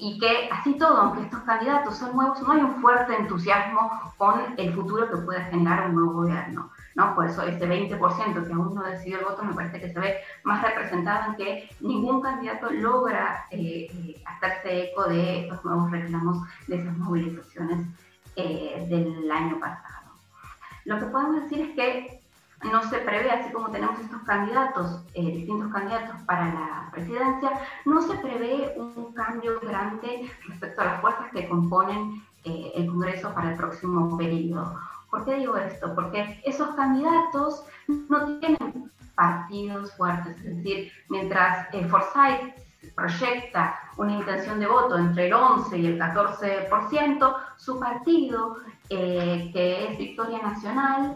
Y 0.00 0.18
que 0.18 0.48
así 0.50 0.74
todo, 0.74 0.96
aunque 0.96 1.22
estos 1.22 1.40
candidatos 1.42 1.96
son 1.96 2.16
nuevos, 2.16 2.40
no 2.42 2.52
hay 2.52 2.60
un 2.60 2.76
fuerte 2.80 3.14
entusiasmo 3.14 4.12
con 4.16 4.54
el 4.56 4.74
futuro 4.74 5.08
que 5.08 5.18
puede 5.18 5.44
generar 5.44 5.90
un 5.90 5.94
nuevo 5.94 6.12
gobierno. 6.14 6.70
¿No? 6.94 7.14
Por 7.14 7.26
eso 7.26 7.42
ese 7.42 7.66
20% 7.66 8.46
que 8.46 8.52
aún 8.52 8.74
no 8.74 8.82
decidió 8.82 9.18
el 9.18 9.24
voto 9.24 9.44
me 9.44 9.54
parece 9.54 9.80
que 9.80 9.92
se 9.92 9.98
ve 10.00 10.18
más 10.44 10.62
representado 10.62 11.30
en 11.30 11.36
que 11.36 11.70
ningún 11.80 12.20
candidato 12.20 12.70
logra 12.70 13.46
eh, 13.50 14.22
hacerse 14.26 14.90
eco 14.90 15.04
de 15.04 15.40
estos 15.42 15.64
nuevos 15.64 15.90
reclamos, 15.90 16.46
de 16.66 16.76
esas 16.76 16.96
movilizaciones 16.98 17.86
del 18.36 19.30
año 19.30 19.60
pasado. 19.60 20.10
Lo 20.84 20.98
que 20.98 21.06
podemos 21.06 21.42
decir 21.42 21.60
es 21.60 21.74
que 21.74 22.24
no 22.70 22.82
se 22.88 22.98
prevé, 22.98 23.30
así 23.30 23.52
como 23.52 23.70
tenemos 23.70 23.98
estos 24.00 24.22
candidatos, 24.22 25.02
eh, 25.14 25.22
distintos 25.22 25.72
candidatos 25.72 26.16
para 26.26 26.46
la 26.46 26.88
presidencia, 26.92 27.50
no 27.84 28.00
se 28.02 28.14
prevé 28.18 28.74
un 28.76 29.12
cambio 29.12 29.60
grande 29.60 30.30
respecto 30.48 30.80
a 30.80 30.84
las 30.84 31.00
fuerzas 31.00 31.30
que 31.32 31.48
componen 31.48 32.22
eh, 32.44 32.72
el 32.74 32.86
Congreso 32.86 33.34
para 33.34 33.50
el 33.50 33.56
próximo 33.56 34.16
periodo. 34.16 34.78
¿Por 35.14 35.24
qué 35.24 35.36
digo 35.36 35.56
esto? 35.56 35.94
Porque 35.94 36.40
esos 36.44 36.74
candidatos 36.74 37.64
no 37.86 38.36
tienen 38.40 38.90
partidos 39.14 39.94
fuertes, 39.94 40.36
es 40.38 40.56
decir, 40.56 40.90
mientras 41.08 41.72
eh, 41.72 41.86
Forsyth 41.86 42.52
proyecta 42.96 43.78
una 43.96 44.16
intención 44.16 44.58
de 44.58 44.66
voto 44.66 44.98
entre 44.98 45.28
el 45.28 45.34
11 45.34 45.78
y 45.78 45.86
el 45.86 46.00
14%, 46.00 47.36
su 47.56 47.78
partido, 47.78 48.56
que 48.88 49.86
es 49.88 49.98
Victoria 49.98 50.42
Nacional, 50.42 51.14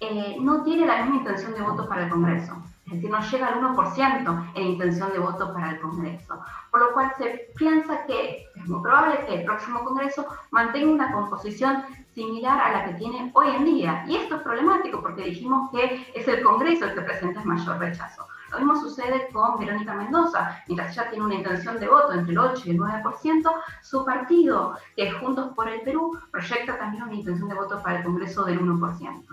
eh, 0.00 0.36
no 0.38 0.62
tiene 0.62 0.84
la 0.86 1.04
misma 1.04 1.16
intención 1.16 1.54
de 1.54 1.62
voto 1.62 1.88
para 1.88 2.04
el 2.04 2.10
Congreso. 2.10 2.52
Es 2.84 2.92
decir, 2.92 3.10
no 3.10 3.20
llega 3.20 3.46
al 3.46 3.62
1% 3.62 4.52
en 4.56 4.62
intención 4.62 5.10
de 5.12 5.20
voto 5.20 5.54
para 5.54 5.70
el 5.70 5.80
Congreso. 5.80 6.38
Por 6.70 6.80
lo 6.80 6.92
cual 6.92 7.12
se 7.16 7.48
piensa 7.56 8.04
que 8.06 8.46
es 8.54 8.68
muy 8.68 8.82
probable 8.82 9.24
que 9.26 9.36
el 9.36 9.44
próximo 9.44 9.84
Congreso 9.84 10.26
mantenga 10.50 10.92
una 10.92 11.12
composición 11.12 11.82
similar 12.18 12.60
a 12.60 12.72
la 12.72 12.84
que 12.86 12.94
tiene 12.94 13.30
hoy 13.32 13.48
en 13.54 13.64
día. 13.64 14.04
Y 14.08 14.16
esto 14.16 14.36
es 14.36 14.42
problemático 14.42 15.00
porque 15.00 15.22
dijimos 15.22 15.70
que 15.70 16.10
es 16.14 16.26
el 16.26 16.42
Congreso 16.42 16.86
el 16.86 16.94
que 16.94 17.02
presenta 17.02 17.40
el 17.40 17.46
mayor 17.46 17.78
rechazo. 17.78 18.26
Lo 18.50 18.58
mismo 18.58 18.76
sucede 18.76 19.28
con 19.32 19.58
Verónica 19.58 19.94
Mendoza. 19.94 20.62
Mientras 20.66 20.92
ella 20.92 21.10
tiene 21.10 21.24
una 21.26 21.34
intención 21.34 21.78
de 21.78 21.86
voto 21.86 22.12
entre 22.12 22.32
el 22.32 22.38
8 22.38 22.62
y 22.64 22.70
el 22.70 22.78
9%, 22.78 23.52
su 23.82 24.04
partido, 24.04 24.76
que 24.96 25.08
es 25.08 25.14
Juntos 25.14 25.52
por 25.54 25.68
el 25.68 25.82
Perú, 25.82 26.18
proyecta 26.32 26.78
también 26.78 27.04
una 27.04 27.14
intención 27.14 27.48
de 27.48 27.54
voto 27.54 27.80
para 27.82 27.98
el 27.98 28.04
Congreso 28.04 28.44
del 28.44 28.60
1%. 28.60 29.24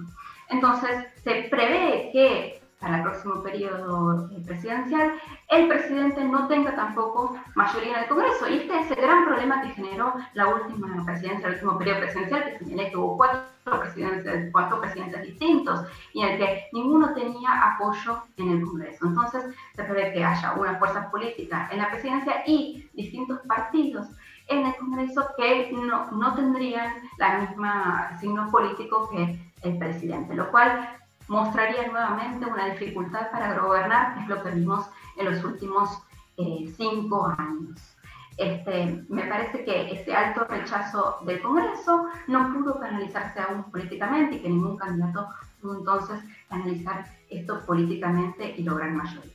Entonces, 0.50 1.08
se 1.24 1.48
prevé 1.50 2.10
que 2.12 2.65
para 2.86 2.98
el 2.98 3.04
próximo 3.04 3.42
periodo 3.42 4.30
eh, 4.30 4.44
presidencial 4.46 5.14
el 5.50 5.68
presidente 5.68 6.24
no 6.24 6.48
tenga 6.48 6.76
tampoco 6.76 7.36
mayoría 7.56 7.98
en 7.98 8.04
el 8.04 8.10
Congreso. 8.10 8.48
Y 8.48 8.58
este 8.58 8.80
es 8.80 8.92
el 8.92 8.98
gran 8.98 9.26
problema 9.26 9.64
que 9.64 9.70
generó 9.70 10.14
la 10.36 10.50
última 10.50 11.04
presidencia, 11.04 11.48
el 11.48 11.56
último 11.56 11.80
periodo 11.80 12.02
presidencial, 12.02 12.44
que 12.44 12.60
señalé 12.60 12.92
que 12.92 12.98
hubo 12.98 13.18
cuatro 13.18 13.42
presidentes, 13.80 14.52
cuatro 14.52 14.80
presidentes 14.82 15.24
distintos 15.24 15.82
y 16.14 16.22
en 16.22 16.30
el 16.30 16.38
que 16.38 16.68
ninguno 16.74 17.12
tenía 17.16 17.74
apoyo 17.74 18.22
en 18.38 18.50
el 18.50 18.64
Congreso. 18.64 19.08
Entonces, 19.08 19.44
se 19.76 19.84
prevé 19.84 20.14
que 20.14 20.24
haya 20.24 20.54
una 20.54 20.76
fuerza 20.76 21.10
política 21.10 21.68
en 21.72 21.80
la 21.80 21.90
presidencia 21.90 22.44
y 22.46 22.88
distintos 22.94 23.40
partidos 23.48 24.06
en 24.48 24.64
el 24.68 24.76
Congreso 24.76 25.28
que 25.36 25.72
no, 25.72 26.12
no 26.12 26.36
tendrían 26.36 26.94
la 27.18 27.40
misma 27.40 28.16
signo 28.20 28.52
político 28.52 29.10
que 29.10 29.40
el 29.64 29.80
presidente, 29.80 30.36
lo 30.36 30.52
cual 30.52 30.88
mostraría 31.28 31.88
nuevamente 31.88 32.46
una 32.46 32.68
dificultad 32.68 33.32
para 33.32 33.60
gobernar, 33.60 34.16
que 34.16 34.22
es 34.22 34.28
lo 34.28 34.44
que 34.44 34.52
vimos 34.52 34.86
en 35.18 35.26
los 35.26 35.44
últimos 35.44 35.90
eh, 36.38 36.74
cinco 36.78 37.34
años. 37.38 37.96
Este, 38.38 39.06
me 39.08 39.24
parece 39.28 39.64
que 39.64 39.94
ese 39.94 40.14
alto 40.14 40.44
rechazo 40.44 41.20
del 41.26 41.42
Congreso 41.42 42.08
no 42.28 42.54
pudo 42.54 42.80
canalizarse 42.80 43.40
aún 43.40 43.64
políticamente 43.72 44.36
y 44.36 44.40
que 44.42 44.50
ningún 44.50 44.76
candidato 44.76 45.30
pudo 45.62 45.80
entonces 45.80 46.22
canalizar 46.50 47.06
esto 47.30 47.66
políticamente 47.66 48.54
y 48.58 48.64
lograr 48.64 48.92
mayoría. 48.92 49.32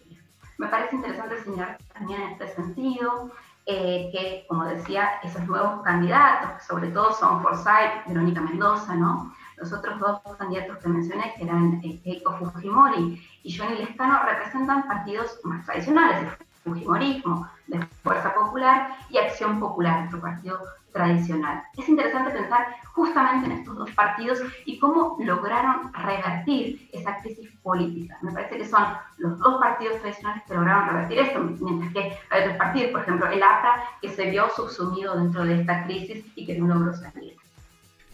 Me 0.59 0.67
parece 0.67 0.97
interesante 0.97 1.43
señalar 1.43 1.79
también 1.95 2.21
en 2.21 2.31
este 2.33 2.49
sentido 2.49 3.31
eh, 3.65 4.11
que, 4.13 4.45
como 4.47 4.65
decía, 4.67 5.21
esos 5.23 5.47
nuevos 5.47 5.83
candidatos, 5.83 6.51
que 6.59 6.65
sobre 6.65 6.89
todo 6.89 7.15
son 7.15 7.43
Forsyth, 7.43 8.07
Verónica 8.07 8.43
Mendoza, 8.43 8.95
¿no? 8.95 9.35
Los 9.61 9.73
otros 9.73 10.01
dos 10.01 10.21
candidatos 10.39 10.79
que 10.79 10.89
mencioné, 10.89 11.35
que 11.37 11.45
eran 11.45 11.81
eh, 11.85 12.01
Keiko 12.03 12.37
Fujimori 12.39 13.23
y 13.43 13.57
Johnny 13.57 13.77
Lescano, 13.77 14.21
representan 14.25 14.89
partidos 14.89 15.39
más 15.45 15.65
tradicionales, 15.67 16.33
Fujimorismo, 16.65 17.49
de 17.67 17.81
Fuerza 18.03 18.35
Popular 18.35 18.97
y 19.11 19.19
Acción 19.19 19.61
Popular, 19.61 20.01
nuestro 20.01 20.21
partido 20.21 20.61
tradicional. 20.93 21.63
Es 21.77 21.89
interesante 21.89 22.31
pensar 22.31 22.67
justamente 22.95 23.47
en 23.47 23.53
estos 23.53 23.77
dos 23.77 23.91
partidos 23.93 24.41
y 24.65 24.79
cómo 24.79 25.17
lograron 25.21 25.93
revertir 25.93 26.89
esa 26.93 27.17
crisis 27.19 27.51
política. 27.63 28.19
Me 28.23 28.33
parece 28.33 28.59
que 28.59 28.67
son 28.67 28.85
los 29.19 29.39
dos 29.39 29.61
partidos 29.61 30.01
tradicionales 30.01 30.43
que 30.45 30.55
lograron 30.55 30.89
revertir 30.89 31.19
esto, 31.19 31.41
mientras 31.41 31.93
que 31.93 32.19
hay 32.31 32.43
otros 32.43 32.57
partidos, 32.57 32.91
por 32.93 33.01
ejemplo 33.03 33.27
el 33.29 33.43
APRA, 33.43 33.85
que 34.01 34.09
se 34.09 34.31
vio 34.31 34.49
subsumido 34.51 35.17
dentro 35.17 35.45
de 35.45 35.61
esta 35.61 35.85
crisis 35.85 36.25
y 36.35 36.47
que 36.47 36.59
no 36.59 36.67
logró 36.67 36.95
salir. 36.95 37.30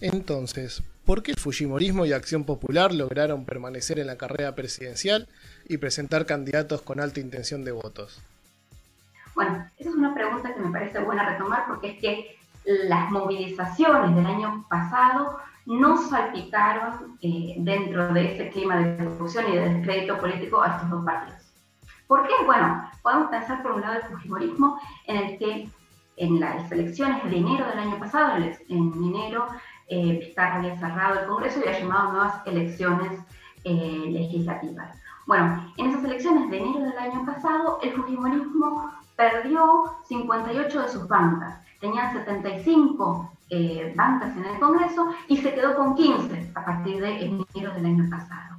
Entonces, 0.01 0.83
¿por 1.07 1.23
qué 1.23 1.33
el 1.33 1.39
Fujimorismo 1.39 2.05
y 2.05 2.13
Acción 2.13 2.45
Popular 2.45 2.93
lograron 2.93 3.45
permanecer 3.45 3.99
en 3.99 4.07
la 4.07 4.17
carrera 4.17 4.55
presidencial 4.55 5.29
y 5.69 5.79
presentar 5.79 6.27
candidatos 6.27 6.83
con 6.83 7.01
alta 7.01 7.21
intención 7.21 7.65
de 7.65 7.73
votos? 7.73 8.21
Bueno, 9.35 9.67
esa 9.79 9.91
es 9.91 9.97
una 9.97 10.15
pregunta 10.15 10.55
que 10.55 10.61
me 10.61 10.71
parece 10.71 10.99
buena 11.01 11.29
retomar 11.31 11.65
porque 11.67 11.93
es 11.93 12.01
que 12.01 12.37
las 12.89 13.11
movilizaciones 13.11 14.15
del 14.15 14.27
año 14.27 14.67
pasado 14.69 15.39
no 15.67 16.09
salpicaron 16.09 17.19
eh, 17.23 17.55
dentro 17.59 18.13
de 18.13 18.35
ese 18.35 18.51
clima 18.51 18.77
de 18.77 19.05
corrupción 19.05 19.47
y 19.49 19.57
de 19.57 19.69
descrédito 19.69 20.19
político 20.19 20.63
a 20.63 20.75
estos 20.75 20.91
dos 20.91 21.05
partidos. 21.05 21.41
¿Por 22.07 22.27
qué? 22.27 22.35
Bueno, 22.45 22.89
podemos 23.03 23.31
pensar 23.31 23.63
por 23.63 23.73
un 23.73 23.81
lado 23.81 23.95
el 23.95 24.03
fujimorismo 24.03 24.79
en 25.07 25.17
el 25.17 25.39
que 25.39 25.69
en 26.17 26.41
las 26.41 26.71
elecciones 26.71 27.23
de 27.29 27.37
enero 27.37 27.67
del 27.67 27.79
año 27.79 27.99
pasado, 27.99 28.37
en 28.37 28.93
enero, 28.95 29.49
eh, 29.89 30.19
Vizcarra 30.19 30.57
había 30.57 30.79
cerrado 30.79 31.21
el 31.21 31.27
Congreso 31.27 31.61
y 31.61 31.69
había 31.69 31.81
llamado 31.81 32.13
nuevas 32.13 32.47
elecciones 32.47 33.21
eh, 33.65 34.05
legislativas. 34.11 34.97
Bueno, 35.27 35.73
en 35.77 35.91
esas 35.91 36.05
elecciones 36.05 36.51
de 36.51 36.59
enero 36.59 36.81
del 36.81 36.99
año 36.99 37.25
pasado, 37.25 37.79
el 37.83 37.93
fujimorismo 37.93 38.93
perdió 39.17 39.97
58 40.09 40.83
de 40.83 40.89
sus 40.89 41.09
bancas. 41.09 41.61
Tenía 41.81 42.13
75 42.13 43.33
eh, 43.51 43.93
bancas 43.97 44.37
en 44.37 44.45
el 44.45 44.59
Congreso 44.59 45.09
y 45.29 45.37
se 45.39 45.55
quedó 45.55 45.77
con 45.77 45.95
15 45.95 46.53
a 46.55 46.65
partir 46.65 47.01
de 47.01 47.25
enero 47.25 47.73
del 47.75 47.87
año 47.87 48.09
pasado. 48.11 48.57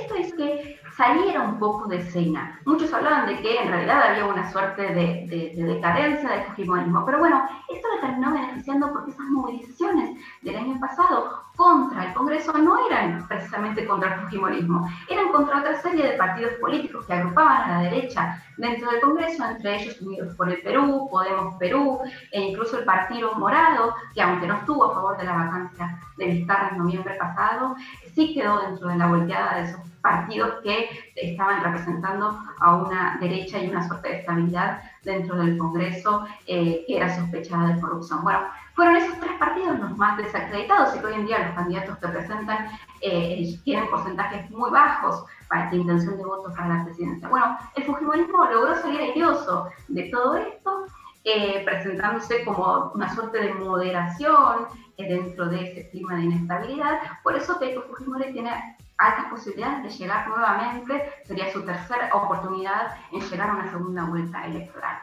Esto 0.00 0.14
es 0.14 0.34
que 0.34 0.79
saliera 0.96 1.42
un 1.42 1.58
poco 1.58 1.88
de 1.88 1.98
escena. 1.98 2.60
Muchos 2.64 2.92
hablaban 2.92 3.26
de 3.26 3.40
que 3.40 3.62
en 3.62 3.68
realidad 3.68 4.10
había 4.10 4.26
una 4.26 4.50
suerte 4.50 4.82
de, 4.82 5.52
decadencia 5.56 6.30
del 6.30 6.44
fujimorismo, 6.44 7.04
pero 7.04 7.18
bueno, 7.18 7.42
esto 7.68 7.88
le 7.94 8.00
terminó 8.00 8.32
beneficiando 8.32 8.92
porque 8.92 9.10
esas 9.10 9.26
movilizaciones 9.26 10.18
del 10.42 10.56
año 10.56 10.80
pasado 10.80 11.42
contra 11.56 12.06
el 12.06 12.14
Congreso 12.14 12.52
no 12.56 12.86
eran 12.86 13.26
precisamente 13.28 13.86
contra 13.86 14.14
el 14.14 14.20
fujimorismo, 14.22 14.88
eran 15.08 15.28
contra 15.30 15.58
otra 15.58 15.80
serie 15.80 16.06
de 16.06 16.16
partidos 16.16 16.54
políticos 16.54 17.06
que 17.06 17.12
agrupaban 17.12 17.62
a 17.62 17.82
la 17.82 17.90
derecha 17.90 18.42
dentro 18.56 18.90
del 18.90 19.00
Congreso, 19.00 19.44
entre 19.44 19.82
ellos 19.82 20.00
Unidos 20.00 20.34
por 20.36 20.50
el 20.50 20.60
Perú, 20.62 21.08
Podemos 21.10 21.54
Perú 21.56 21.98
e 22.32 22.40
incluso 22.40 22.78
el 22.78 22.84
Partido 22.84 23.34
Morado, 23.34 23.94
que 24.14 24.22
aunque 24.22 24.46
no 24.46 24.54
estuvo 24.54 24.84
a 24.84 24.94
favor 24.94 25.18
de 25.18 25.24
la 25.24 25.32
vacancia 25.32 25.98
de 26.16 26.26
Vizcarra 26.26 26.70
en 26.72 26.78
noviembre 26.78 27.14
pasado, 27.14 27.76
sí 28.14 28.34
quedó 28.34 28.60
dentro 28.60 28.88
de 28.88 28.96
la 28.96 29.06
volteada 29.06 29.56
de 29.56 29.64
esos 29.64 29.80
partidos 30.00 30.54
que 30.62 30.88
estaban 31.16 31.62
representando 31.62 32.38
a 32.60 32.76
una 32.76 33.18
derecha 33.20 33.58
y 33.58 33.68
una 33.68 33.86
suerte 33.86 34.08
de 34.08 34.18
estabilidad 34.20 34.82
dentro 35.04 35.36
del 35.36 35.58
Congreso 35.58 36.26
eh, 36.46 36.84
que 36.86 36.96
era 36.96 37.14
sospechada 37.14 37.74
de 37.74 37.80
corrupción. 37.80 38.22
Bueno, 38.22 38.40
fueron 38.74 38.96
esos 38.96 39.18
tres 39.20 39.32
partidos 39.38 39.78
los 39.78 39.96
más 39.96 40.16
desacreditados 40.16 40.96
y 40.96 41.00
que 41.00 41.06
hoy 41.06 41.14
en 41.14 41.26
día 41.26 41.46
los 41.46 41.54
candidatos 41.54 41.98
que 41.98 42.08
presentan 42.08 42.68
eh, 43.00 43.58
tienen 43.64 43.88
porcentajes 43.88 44.50
muy 44.50 44.70
bajos 44.70 45.24
para 45.48 45.70
la 45.70 45.76
intención 45.76 46.16
de 46.16 46.24
voto 46.24 46.52
para 46.54 46.76
la 46.76 46.84
presidencia. 46.84 47.28
Bueno, 47.28 47.58
el 47.74 47.84
Fujimorismo 47.84 48.44
logró 48.44 48.74
salir 48.80 49.00
airoso 49.00 49.68
de 49.88 50.04
todo 50.04 50.36
esto, 50.36 50.86
eh, 51.24 51.62
presentándose 51.64 52.44
como 52.44 52.92
una 52.94 53.14
suerte 53.14 53.40
de 53.40 53.54
moderación 53.54 54.66
dentro 54.96 55.48
de 55.48 55.70
ese 55.70 55.90
clima 55.90 56.16
de 56.16 56.22
inestabilidad. 56.24 57.00
Por 57.22 57.34
eso 57.36 57.58
Keiko 57.58 57.82
Fujimori 57.82 58.32
tiene 58.32 58.76
altas 59.00 59.26
posibilidades 59.26 59.82
de 59.82 59.90
llegar 59.90 60.28
nuevamente, 60.28 61.12
sería 61.24 61.50
su 61.52 61.64
tercera 61.64 62.10
oportunidad 62.12 62.94
en 63.12 63.20
llegar 63.20 63.50
a 63.50 63.54
una 63.54 63.70
segunda 63.70 64.04
vuelta 64.04 64.44
electoral. 64.44 64.98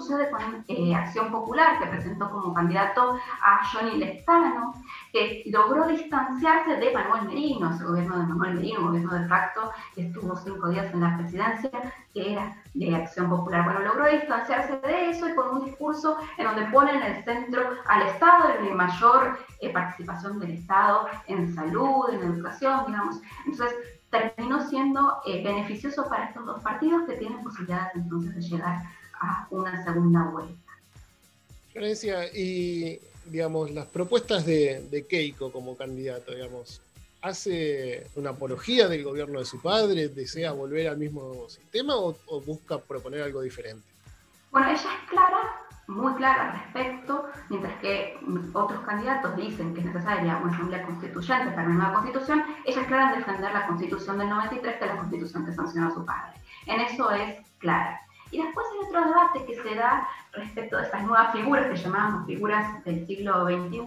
Sucede 0.00 0.30
con 0.30 0.64
eh, 0.68 0.94
Acción 0.94 1.30
Popular, 1.30 1.78
que 1.78 1.86
presentó 1.86 2.30
como 2.30 2.54
candidato 2.54 3.18
a 3.42 3.64
Johnny 3.66 3.98
Lestano, 3.98 4.72
que 5.12 5.42
logró 5.46 5.86
distanciarse 5.86 6.76
de 6.76 6.92
Manuel 6.92 7.24
Merino, 7.24 7.70
ese 7.70 7.84
gobierno 7.84 8.18
de 8.18 8.26
Manuel 8.26 8.54
Merino, 8.54 8.86
gobierno 8.86 9.14
de 9.14 9.28
facto 9.28 9.70
que 9.94 10.06
estuvo 10.06 10.34
cinco 10.36 10.68
días 10.68 10.92
en 10.92 11.00
la 11.00 11.18
presidencia, 11.18 11.70
que 12.14 12.32
era 12.32 12.56
de 12.74 12.96
Acción 12.96 13.28
Popular. 13.28 13.64
Bueno, 13.64 13.80
logró 13.80 14.06
distanciarse 14.06 14.80
de 14.80 15.10
eso 15.10 15.28
y 15.28 15.34
con 15.34 15.56
un 15.56 15.64
discurso 15.66 16.16
en 16.38 16.44
donde 16.44 16.64
pone 16.70 16.92
en 16.92 17.02
el 17.02 17.24
centro 17.24 17.62
al 17.86 18.02
Estado, 18.02 18.50
en 18.58 18.76
mayor 18.76 19.38
eh, 19.60 19.70
participación 19.70 20.38
del 20.40 20.52
Estado 20.52 21.08
en 21.26 21.54
salud, 21.54 22.08
en 22.10 22.22
educación, 22.22 22.84
digamos. 22.86 23.20
Entonces, 23.44 23.74
terminó 24.10 24.60
siendo 24.68 25.20
eh, 25.24 25.42
beneficioso 25.44 26.08
para 26.08 26.24
estos 26.24 26.44
dos 26.44 26.62
partidos 26.62 27.04
que 27.06 27.14
tienen 27.14 27.42
posibilidades 27.42 27.94
entonces 27.94 28.34
de 28.34 28.40
llegar 28.40 28.82
a 29.20 29.46
una 29.50 29.84
segunda 29.84 30.24
vuelta. 30.24 30.72
Florencia, 31.72 32.26
y 32.34 33.00
digamos, 33.26 33.70
las 33.70 33.86
propuestas 33.86 34.44
de, 34.44 35.06
Keiko 35.08 35.52
como 35.52 35.76
candidato, 35.76 36.34
digamos, 36.34 36.80
¿hace 37.22 38.06
una 38.16 38.30
apología 38.30 38.88
del 38.88 39.04
gobierno 39.04 39.38
de 39.38 39.44
su 39.44 39.60
padre? 39.60 40.08
¿Desea 40.08 40.52
volver 40.52 40.88
al 40.88 40.98
mismo 40.98 41.48
sistema 41.48 41.96
o, 41.96 42.16
o 42.26 42.40
busca 42.40 42.78
proponer 42.78 43.22
algo 43.22 43.42
diferente? 43.42 43.86
Bueno, 44.50 44.68
ella 44.68 44.74
es 44.76 45.10
clara 45.10 45.60
muy 45.90 46.14
clara 46.14 46.50
al 46.50 46.52
respecto, 46.52 47.26
mientras 47.48 47.78
que 47.80 48.16
otros 48.52 48.80
candidatos 48.80 49.36
dicen 49.36 49.74
que 49.74 49.80
es 49.80 49.86
necesaria 49.86 50.36
una 50.36 50.52
asamblea 50.52 50.82
constituyente 50.84 51.50
para 51.50 51.66
una 51.66 51.74
nueva 51.74 51.92
constitución, 51.94 52.44
ella 52.64 52.80
es 52.80 52.86
clara 52.86 53.12
en 53.12 53.18
defender 53.18 53.52
la 53.52 53.66
constitución 53.66 54.18
del 54.18 54.28
93, 54.28 54.76
que 54.76 54.84
es 54.84 54.90
la 54.90 54.96
constitución 54.96 55.46
que 55.46 55.52
sancionó 55.52 55.92
su 55.92 56.04
padre. 56.04 56.32
En 56.66 56.80
eso 56.80 57.10
es 57.10 57.46
clara. 57.58 58.00
Y 58.30 58.40
después 58.40 58.59
debate 59.32 59.46
que 59.46 59.62
se 59.62 59.74
da 59.74 60.08
respecto 60.32 60.76
de 60.76 60.84
esas 60.84 61.02
nuevas 61.02 61.32
figuras 61.32 61.66
que 61.66 61.76
llamamos 61.76 62.26
figuras 62.26 62.84
del 62.84 63.06
siglo 63.06 63.44
XXI 63.46 63.80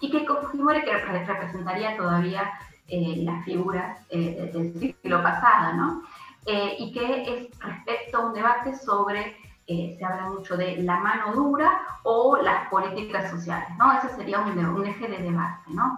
y 0.00 0.10
que 0.10 0.26
Fujimori 0.26 0.82
que 0.82 0.96
representaría 0.96 1.96
todavía 1.96 2.50
eh, 2.88 3.22
las 3.24 3.44
figuras 3.44 4.06
eh, 4.10 4.50
del 4.52 4.74
siglo 4.78 5.22
pasado, 5.22 5.74
¿no? 5.74 6.02
Eh, 6.46 6.76
y 6.78 6.92
que 6.92 7.22
es 7.22 7.60
respecto 7.60 8.18
a 8.18 8.26
un 8.26 8.34
debate 8.34 8.74
sobre 8.76 9.36
se 9.70 10.04
habla 10.04 10.30
mucho 10.30 10.56
de 10.56 10.78
la 10.78 10.98
mano 10.98 11.32
dura 11.32 11.82
o 12.02 12.36
las 12.38 12.68
políticas 12.70 13.30
sociales, 13.30 13.68
¿no? 13.78 13.92
Ese 13.92 14.08
sería 14.16 14.40
un, 14.40 14.58
un 14.58 14.84
eje 14.84 15.06
de 15.06 15.18
debate, 15.18 15.62
¿no? 15.68 15.96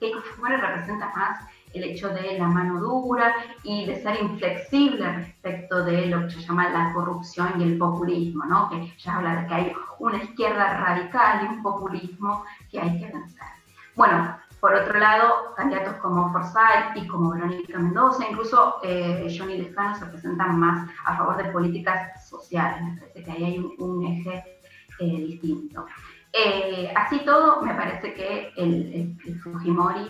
Keiko 0.00 0.20
Fujimori 0.22 0.56
representa 0.56 1.12
más 1.14 1.40
el 1.72 1.84
hecho 1.84 2.08
de 2.08 2.38
la 2.38 2.46
mano 2.46 2.80
dura 2.80 3.32
y 3.62 3.86
de 3.86 4.02
ser 4.02 4.20
inflexible 4.20 5.12
respecto 5.12 5.84
de 5.84 6.06
lo 6.06 6.22
que 6.22 6.30
se 6.30 6.40
llama 6.40 6.68
la 6.70 6.92
corrupción 6.92 7.60
y 7.60 7.64
el 7.64 7.78
populismo, 7.78 8.44
¿no? 8.46 8.68
Que 8.68 8.92
ya 8.98 9.16
habla 9.16 9.42
de 9.42 9.46
que 9.46 9.54
hay 9.54 9.72
una 9.98 10.22
izquierda 10.22 10.78
radical 10.78 11.44
y 11.44 11.54
un 11.54 11.62
populismo 11.62 12.44
que 12.70 12.80
hay 12.80 12.98
que 12.98 13.06
vencer. 13.06 13.46
Bueno, 13.94 14.36
por 14.60 14.74
otro 14.74 14.98
lado, 14.98 15.54
candidatos 15.56 15.94
como 15.96 16.30
Forsyth 16.32 16.96
y 16.96 17.06
como 17.06 17.30
Verónica 17.30 17.78
Mendoza, 17.78 18.26
incluso 18.28 18.76
eh, 18.82 19.34
Johnny 19.36 19.56
Lescano 19.56 19.94
se 19.96 20.06
presentan 20.06 20.58
más 20.58 20.88
a 21.06 21.16
favor 21.16 21.36
de 21.38 21.50
políticas 21.50 22.28
sociales. 22.28 22.82
Me 22.82 23.00
parece 23.00 23.24
que 23.24 23.30
ahí 23.30 23.44
hay 23.44 23.58
un, 23.78 24.06
eje 24.06 24.60
eh, 24.98 25.24
distinto. 25.26 25.86
Eh, 26.32 26.92
así 26.94 27.20
todo, 27.24 27.62
me 27.62 27.74
parece 27.74 28.14
que 28.14 28.52
el, 28.56 29.16
Fujimori 29.42 30.08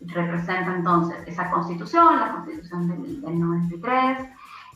representa 0.00 0.74
entonces 0.76 1.26
esa 1.26 1.50
constitución, 1.50 2.18
la 2.20 2.32
constitución 2.32 2.88
del, 2.88 3.20
del 3.20 3.40
93, 3.40 4.28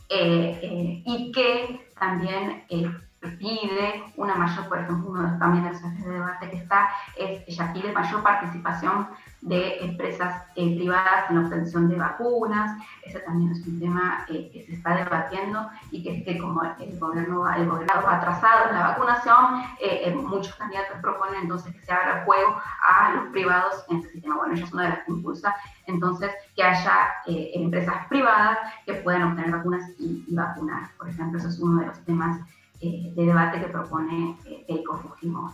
y 0.09 1.31
que 1.33 1.89
también 1.99 2.63
pide 3.39 4.03
una 4.15 4.35
mayor, 4.35 4.67
por 4.67 4.79
ejemplo, 4.79 5.09
uno 5.09 5.23
de 5.23 5.29
los 5.29 5.39
también 5.39 5.63
de 5.63 6.09
debate 6.09 6.49
que 6.49 6.57
está, 6.57 6.89
es 7.17 7.43
ella 7.47 7.73
pide 7.73 7.91
mayor 7.91 8.21
participación 8.23 9.07
de 9.41 9.85
empresas 9.85 10.43
eh, 10.55 10.75
privadas 10.75 11.29
en 11.29 11.35
la 11.35 11.47
obtención 11.47 11.89
de 11.89 11.95
vacunas. 11.95 12.77
Ese 13.03 13.19
también 13.19 13.51
es 13.51 13.65
un 13.65 13.79
tema 13.79 14.25
eh, 14.29 14.49
que 14.51 14.65
se 14.65 14.73
está 14.73 14.95
debatiendo 14.95 15.69
y 15.91 16.03
que 16.03 16.17
es 16.17 16.25
que 16.25 16.37
como 16.37 16.61
el 16.63 16.99
gobierno, 16.99 17.51
el 17.53 17.67
gobierno 17.67 17.93
ha 18.07 18.17
atrasado 18.17 18.69
en 18.69 18.75
la 18.75 18.89
vacunación, 18.89 19.63
eh, 19.79 20.13
muchos 20.15 20.55
candidatos 20.55 20.97
proponen 21.01 21.41
entonces 21.43 21.73
que 21.73 21.81
se 21.81 21.91
abra 21.91 22.23
juego 22.25 22.59
a 22.85 23.13
los 23.13 23.27
privados 23.31 23.85
en 23.89 23.97
este 23.97 24.11
sistema. 24.13 24.37
Bueno, 24.37 24.53
ella 24.55 24.65
es 24.65 24.73
una 24.73 24.83
de 24.83 24.89
las 24.89 24.99
que 24.99 25.11
impulsa 25.11 25.55
entonces 25.85 26.31
que 26.55 26.63
haya 26.63 27.07
empresas 27.25 28.07
privadas 28.07 28.57
que 28.85 28.95
puedan 28.95 29.23
obtener 29.23 29.51
vacunas 29.51 29.89
y, 29.99 30.25
vacunar. 30.35 30.89
Por 30.97 31.09
ejemplo, 31.09 31.39
eso 31.39 31.47
es 31.47 31.59
uno 31.59 31.81
de 31.81 31.87
los 31.87 31.99
temas 32.05 32.39
de 32.81 33.11
debate 33.15 33.59
que 33.59 33.67
propone 33.67 34.35
el 34.67 34.83
Fujimori. 34.83 35.53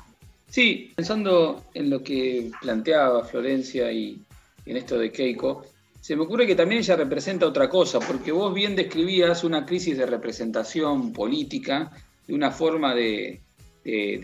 Sí, 0.50 0.92
pensando 0.96 1.64
en 1.74 1.90
lo 1.90 2.04
que 2.04 2.52
planteaba 2.62 3.24
Florencia 3.24 3.92
y 3.92 4.22
en 4.66 4.78
esto 4.78 4.98
de 4.98 5.12
Keiko, 5.12 5.64
se 6.00 6.16
me 6.16 6.24
ocurre 6.24 6.46
que 6.46 6.56
también 6.56 6.80
ella 6.82 6.96
representa 6.96 7.48
otra 7.48 7.70
cosa, 7.70 8.00
porque 8.00 8.32
vos 8.32 8.54
bien 8.54 8.76
describías 8.76 9.44
una 9.44 9.66
crisis 9.66 9.98
de 9.98 10.06
representación 10.06 11.14
política, 11.14 11.92
de 12.28 12.36
una 12.36 12.52
forma 12.52 12.94
de, 12.94 13.42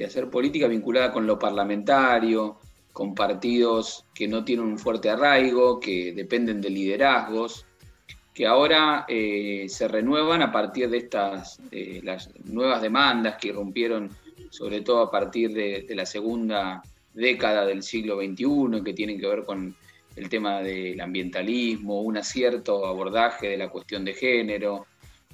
hacer 0.05 0.29
política 0.29 0.67
vinculada 0.67 1.11
con 1.11 1.25
lo 1.25 1.39
parlamentario, 1.39 2.57
con 2.91 3.15
partidos 3.15 4.05
que 4.13 4.27
no 4.27 4.43
tienen 4.43 4.65
un 4.65 4.77
fuerte 4.77 5.09
arraigo, 5.09 5.79
que 5.79 6.13
dependen 6.13 6.59
de 6.59 6.69
liderazgos, 6.69 7.65
que 8.39 8.47
ahora 8.47 9.03
eh, 9.05 9.65
se 9.67 9.89
renuevan 9.89 10.41
a 10.41 10.49
partir 10.49 10.89
de 10.89 10.97
estas 10.97 11.59
las 12.03 12.29
nuevas 12.45 12.81
demandas 12.81 13.35
que 13.35 13.49
irrumpieron 13.49 14.09
sobre 14.49 14.81
todo 14.81 15.01
a 15.01 15.11
partir 15.11 15.53
de, 15.53 15.85
la 15.95 16.05
segunda 16.05 16.81
década 17.13 17.65
del 17.65 17.83
siglo 17.83 18.17
XXI, 18.17 18.83
que 18.83 18.93
tienen 18.93 19.19
que 19.19 19.27
ver 19.27 19.43
con 19.43 19.75
el 20.15 20.29
tema 20.29 20.61
del 20.61 20.99
ambientalismo, 20.99 22.01
un 22.01 22.17
acierto 22.17 22.85
abordaje 22.85 23.49
de 23.49 23.57
la 23.57 23.69
cuestión 23.69 24.03
de 24.03 24.13
género, 24.13 24.85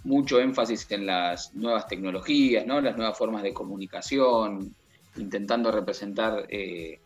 mucho 0.03 0.39
énfasis 0.39 0.89
en 0.91 1.05
las 1.05 1.55
nuevas 1.55 1.87
tecnologías, 1.87 2.65
¿no? 2.65 2.81
las 2.81 2.95
nuevas 2.95 3.17
formas 3.17 3.41
de 3.41 3.53
comunicación, 3.53 4.75
intentando 5.17 5.71
representar 5.71 6.45
eh, 6.49 6.99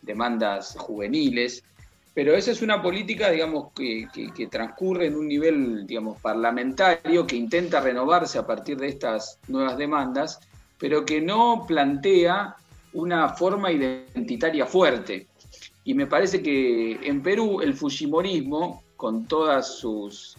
demandas 0.00 0.76
juveniles. 0.78 1.64
Pero 2.14 2.34
esa 2.34 2.50
es 2.50 2.60
una 2.60 2.82
política, 2.82 3.30
digamos, 3.30 3.72
que, 3.74 4.06
transcurre 4.50 5.06
en 5.06 5.16
un 5.16 5.28
nivel, 5.28 5.86
digamos, 5.86 6.20
parlamentario, 6.20 7.26
que 7.26 7.36
intenta 7.36 7.80
renovarse 7.80 8.38
a 8.38 8.46
partir 8.46 8.76
de 8.76 8.88
estas 8.88 9.38
nuevas 9.48 9.78
demandas, 9.78 10.40
pero 10.78 11.06
que 11.06 11.20
no 11.22 11.64
plantea 11.66 12.54
una 12.92 13.30
forma 13.30 13.72
identitaria 13.72 14.66
fuerte. 14.66 15.26
Y 15.84 15.94
me 15.94 16.06
parece 16.06 16.42
que 16.42 16.98
en 17.02 17.22
Perú 17.22 17.62
el 17.62 17.74
Fujimorismo, 17.74 18.82
con 18.96 19.26
todas 19.26 19.78
sus 19.78 20.36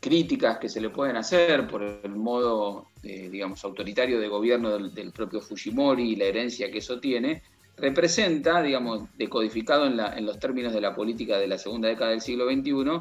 críticas 0.00 0.58
que 0.58 0.68
se 0.68 0.80
le 0.80 0.90
pueden 0.90 1.16
hacer 1.16 1.68
por 1.68 1.82
el 1.82 2.10
modo, 2.10 2.86
eh, 3.02 3.28
digamos, 3.30 3.62
autoritario 3.64 4.18
de 4.18 4.28
gobierno 4.28 4.78
del, 4.78 5.12
propio 5.12 5.40
Fujimori 5.40 6.12
y 6.12 6.16
la 6.16 6.24
herencia 6.24 6.70
que 6.70 6.78
eso 6.78 6.98
tiene, 6.98 7.42
representa, 7.76 8.62
digamos, 8.62 9.04
decodificado 9.16 9.86
en, 9.86 10.26
los 10.26 10.38
términos 10.38 10.72
de 10.72 10.80
la 10.80 10.94
política 10.94 11.38
de 11.38 11.48
la 11.48 11.58
segunda 11.58 11.88
década 11.88 12.10
del 12.10 12.20
siglo 12.20 12.46
XXI, 12.46 13.00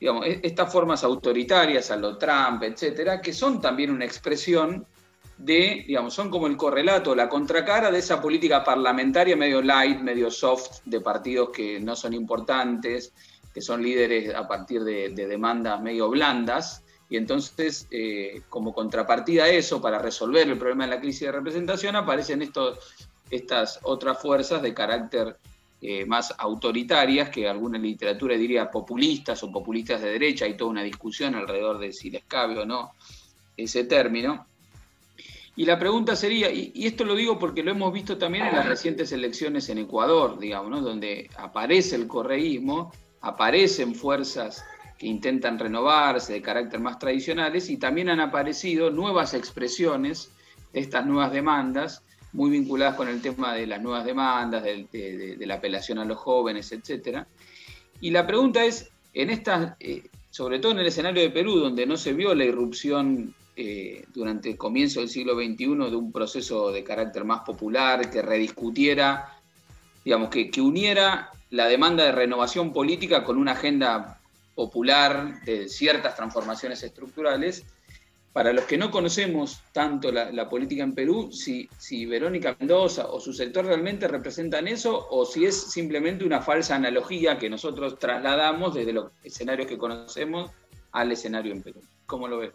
digamos, 0.00 0.26
e, 0.26 0.40
estas 0.42 0.72
formas 0.72 1.04
autoritarias 1.04 1.90
a 1.90 1.96
lo 1.96 2.16
Trump, 2.16 2.62
etcétera, 2.62 3.20
que 3.20 3.32
son 3.32 3.60
también 3.60 3.90
una 3.90 4.04
expresión 4.04 4.86
de, 5.38 5.84
digamos, 5.86 6.14
son 6.14 6.30
como 6.30 6.46
el 6.46 6.56
correlato, 6.56 7.14
la 7.14 7.28
contracara 7.28 7.90
de 7.90 7.98
esa 7.98 8.20
política 8.20 8.62
parlamentaria 8.62 9.36
medio 9.36 9.60
light, 9.60 10.00
medio 10.00 10.30
soft, 10.30 10.80
de 10.84 11.00
partidos 11.00 11.50
que 11.50 11.80
no 11.80 11.96
son 11.96 12.14
importantes, 12.14 13.12
que 13.52 13.60
son 13.60 13.82
líderes 13.82 14.34
a 14.34 14.46
partir 14.46 14.82
de, 14.84 15.10
demandas 15.10 15.80
medio 15.80 16.08
blandas. 16.08 16.82
Y 17.08 17.16
entonces, 17.16 17.86
eh, 17.90 18.42
como 18.48 18.72
contrapartida 18.72 19.44
a 19.44 19.48
eso, 19.48 19.80
para 19.80 19.98
resolver 19.98 20.48
el 20.48 20.58
problema 20.58 20.84
de 20.84 20.90
la 20.90 21.00
crisis 21.00 21.20
de 21.22 21.32
representación, 21.32 21.94
aparecen 21.96 22.42
estos, 22.42 22.78
estas 23.30 23.80
otras 23.82 24.20
fuerzas 24.20 24.62
de 24.62 24.74
carácter 24.74 25.36
eh, 25.80 26.06
más 26.06 26.34
autoritarias, 26.38 27.28
que 27.28 27.48
alguna 27.48 27.78
literatura 27.78 28.36
diría 28.36 28.70
populistas 28.70 29.42
o 29.42 29.52
populistas 29.52 30.00
de 30.00 30.10
derecha, 30.10 30.46
hay 30.46 30.56
toda 30.56 30.70
una 30.70 30.82
discusión 30.82 31.34
alrededor 31.34 31.78
de 31.78 31.92
si 31.92 32.10
les 32.10 32.24
cabe 32.24 32.58
o 32.58 32.64
no 32.64 32.92
ese 33.56 33.84
término. 33.84 34.46
Y 35.56 35.66
la 35.66 35.78
pregunta 35.78 36.16
sería, 36.16 36.50
y, 36.50 36.72
esto 36.86 37.04
lo 37.04 37.14
digo 37.14 37.38
porque 37.38 37.62
lo 37.62 37.70
hemos 37.70 37.92
visto 37.92 38.18
también 38.18 38.46
en 38.46 38.56
las 38.56 38.66
recientes 38.66 39.12
elecciones 39.12 39.68
en 39.68 39.78
Ecuador, 39.78 40.38
digamos, 40.38 40.82
donde 40.82 41.30
aparece 41.36 41.96
el 41.96 42.08
correísmo, 42.08 42.90
aparecen 43.20 43.94
fuerzas 43.94 44.64
que 44.98 45.06
intentan 45.06 45.58
renovarse 45.58 46.32
de 46.32 46.42
carácter 46.42 46.80
más 46.80 46.98
tradicionales 46.98 47.70
y 47.70 47.76
también 47.76 48.08
han 48.08 48.20
aparecido 48.20 48.90
nuevas 48.90 49.34
expresiones 49.34 50.30
de 50.72 50.80
estas 50.80 51.06
nuevas 51.06 51.30
demandas, 51.30 52.02
muy 52.34 52.50
vinculadas 52.50 52.96
con 52.96 53.08
el 53.08 53.22
tema 53.22 53.54
de 53.54 53.66
las 53.66 53.80
nuevas 53.80 54.04
demandas, 54.04 54.62
de, 54.62 55.36
la 55.40 55.54
apelación 55.54 55.98
a 55.98 56.04
los 56.04 56.18
jóvenes, 56.18 56.70
etc. 56.72 57.24
Y 58.00 58.10
la 58.10 58.26
pregunta 58.26 58.64
es, 58.64 58.90
en 59.14 59.30
estas, 59.30 59.74
eh, 59.80 60.02
sobre 60.30 60.58
todo 60.58 60.72
en 60.72 60.80
el 60.80 60.86
escenario 60.86 61.22
de 61.22 61.30
Perú, 61.30 61.58
donde 61.58 61.86
no 61.86 61.96
se 61.96 62.12
vio 62.12 62.34
la 62.34 62.44
irrupción 62.44 63.34
eh, 63.56 64.04
durante 64.12 64.50
el 64.50 64.58
comienzo 64.58 64.98
del 64.98 65.08
siglo 65.08 65.34
XXI 65.36 65.56
de 65.56 65.96
un 65.96 66.10
proceso 66.10 66.72
de 66.72 66.82
carácter 66.82 67.24
más 67.24 67.42
popular 67.42 68.10
que 68.10 68.20
rediscutiera, 68.20 69.38
digamos, 70.04 70.28
que, 70.28 70.50
que 70.50 70.60
uniera 70.60 71.30
la 71.50 71.68
demanda 71.68 72.04
de 72.04 72.10
renovación 72.10 72.72
política 72.72 73.22
con 73.22 73.38
una 73.38 73.52
agenda 73.52 74.20
popular 74.56 75.40
de 75.44 75.68
ciertas 75.68 76.16
transformaciones 76.16 76.82
estructurales. 76.82 77.64
Para 78.34 78.52
los 78.52 78.64
que 78.64 78.76
no 78.76 78.90
conocemos 78.90 79.62
tanto 79.70 80.10
la, 80.10 80.48
política 80.48 80.82
en 80.82 80.92
Perú, 80.92 81.30
si, 81.30 81.68
Verónica 82.04 82.56
Mendoza 82.58 83.06
o 83.06 83.20
su 83.20 83.32
sector 83.32 83.64
realmente 83.64 84.08
representan 84.08 84.66
eso 84.66 85.06
o 85.08 85.24
si 85.24 85.44
es 85.44 85.70
simplemente 85.70 86.24
una 86.24 86.40
falsa 86.40 86.74
analogía 86.74 87.38
que 87.38 87.48
nosotros 87.48 87.96
trasladamos 87.96 88.74
desde 88.74 88.92
los 88.92 89.12
escenarios 89.22 89.68
que 89.68 89.78
conocemos 89.78 90.50
al 90.90 91.12
escenario 91.12 91.52
en 91.52 91.62
Perú. 91.62 91.80
¿Cómo 92.06 92.26
lo 92.26 92.38
ves 92.38 92.50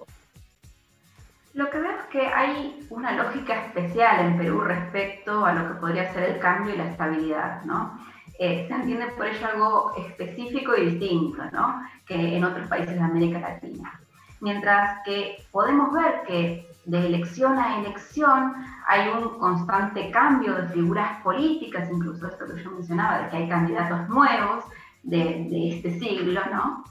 lo 1.54 1.70
que 1.70 1.80
veo 1.80 1.92
es 1.92 2.06
que 2.12 2.28
hay 2.28 2.86
una 2.90 3.14
lógica 3.14 3.66
especial 3.66 4.20
en 4.20 4.38
Perú 4.38 4.62
respecto 4.62 5.46
a 5.46 5.54
lo 5.54 5.68
que 5.70 5.80
podría 5.80 6.14
ser 6.14 6.24
el 6.24 6.40
cambio 6.40 6.76
y 6.76 6.78
la 6.78 6.92
estabilidad, 6.92 7.64
¿no? 7.64 7.98
Se 8.38 8.68
entiende 8.68 9.08
por 9.18 9.28
ello 9.28 9.48
algo 9.48 9.94
específico 9.98 10.76
y 10.76 10.92
distinto, 10.92 11.42
¿no? 11.52 11.82
Que 12.06 12.38
en 12.38 12.44
otros 12.44 12.68
países 12.68 12.96
de 12.96 13.02
América 13.02 13.40
Latina. 13.40 14.00
Mientras 14.42 15.00
que 15.04 15.46
podemos 15.52 15.92
ver 15.94 16.24
que 16.26 16.70
de 16.86 17.06
elección 17.06 17.60
a 17.60 17.80
elección 17.80 18.54
hay 18.88 19.10
un 19.10 19.38
constante 19.38 20.10
cambio 20.12 20.56
de 20.56 20.70
figuras 20.70 21.22
políticas, 21.22 21.90
incluso 21.92 22.28
esto 22.28 22.46
que 22.48 22.64
yo 22.64 22.72
mencionaba, 22.72 23.20
de 23.20 23.30
que 23.30 23.38
hay 23.38 23.50
candidatos 23.50 24.10
nuevos 24.10 24.66
de, 25.04 25.76
este 25.76 26.00
siglo, 26.00 26.42
¿no? 26.52 26.84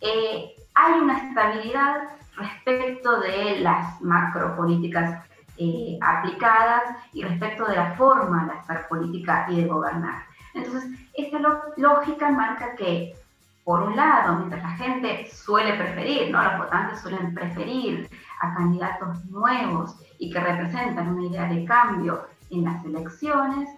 Eh, 0.00 0.54
hay 0.74 1.00
una 1.00 1.18
estabilidad 1.28 2.02
respecto 2.36 3.20
de 3.20 3.60
las 3.60 4.00
macropolíticas 4.00 5.22
eh, 5.58 5.98
aplicadas 6.00 6.82
y 7.12 7.22
respecto 7.22 7.66
de 7.66 7.76
la 7.76 7.94
forma 7.94 8.46
de 8.46 8.52
hacer 8.52 8.88
política 8.88 9.46
y 9.50 9.60
de 9.60 9.66
gobernar. 9.66 10.24
Entonces, 10.54 10.90
esta 11.14 11.38
lógica 11.76 12.30
marca 12.30 12.74
que, 12.74 13.14
por 13.64 13.82
un 13.82 13.96
lado, 13.96 14.36
mientras 14.36 14.62
la 14.62 14.76
gente 14.76 15.30
suele 15.30 15.74
preferir, 15.74 16.30
¿no? 16.30 16.42
los 16.42 16.58
votantes 16.58 17.00
suelen 17.00 17.32
preferir 17.32 18.08
a 18.40 18.54
candidatos 18.54 19.24
nuevos 19.26 19.96
y 20.18 20.30
que 20.30 20.40
representan 20.40 21.14
una 21.14 21.26
idea 21.26 21.44
de 21.46 21.64
cambio 21.64 22.26
en 22.50 22.64
las 22.64 22.84
elecciones, 22.84 23.68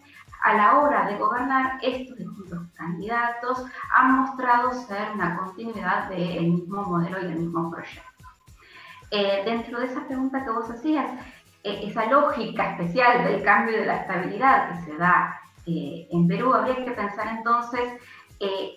a 0.45 0.55
la 0.55 0.79
hora 0.79 1.07
de 1.07 1.17
gobernar, 1.17 1.79
estos 1.81 2.19
distintos 2.19 2.69
candidatos 2.75 3.65
han 3.95 4.21
mostrado 4.21 4.73
ser 4.73 5.11
una 5.15 5.39
continuidad 5.39 6.11
del 6.11 6.51
mismo 6.51 6.83
modelo 6.83 7.19
y 7.21 7.25
del 7.25 7.37
mismo 7.37 7.71
proyecto. 7.71 8.03
Eh, 9.11 9.43
dentro 9.47 9.81
de 9.81 9.87
esa 9.87 10.07
pregunta 10.07 10.45
que 10.45 10.51
vos 10.51 10.69
hacías, 10.69 11.07
eh, 11.63 11.81
esa 11.85 12.07
lógica 12.07 12.73
especial 12.73 13.25
del 13.25 13.43
cambio 13.43 13.77
y 13.77 13.81
de 13.81 13.87
la 13.87 13.97
estabilidad 13.97 14.69
que 14.69 14.85
se 14.85 14.99
da 14.99 15.41
eh, 15.67 16.09
en 16.11 16.29
Perú, 16.29 16.53
habría 16.53 16.85
que 16.85 16.91
pensar 16.91 17.29
entonces 17.29 17.95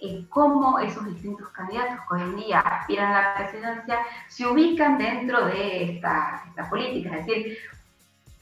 en 0.01 0.25
cómo 0.27 0.79
esos 0.79 1.05
distintos 1.05 1.49
candidatos 1.49 1.99
que 2.07 2.15
hoy 2.15 2.21
en 2.21 2.35
día 2.35 2.59
aspiran 2.59 3.11
a 3.11 3.21
la 3.21 3.35
presidencia 3.35 3.99
se 4.27 4.45
ubican 4.45 4.97
dentro 4.97 5.45
de 5.45 5.95
esta, 5.95 6.43
esta 6.47 6.69
política. 6.69 7.17
Es 7.17 7.25
decir, 7.25 7.57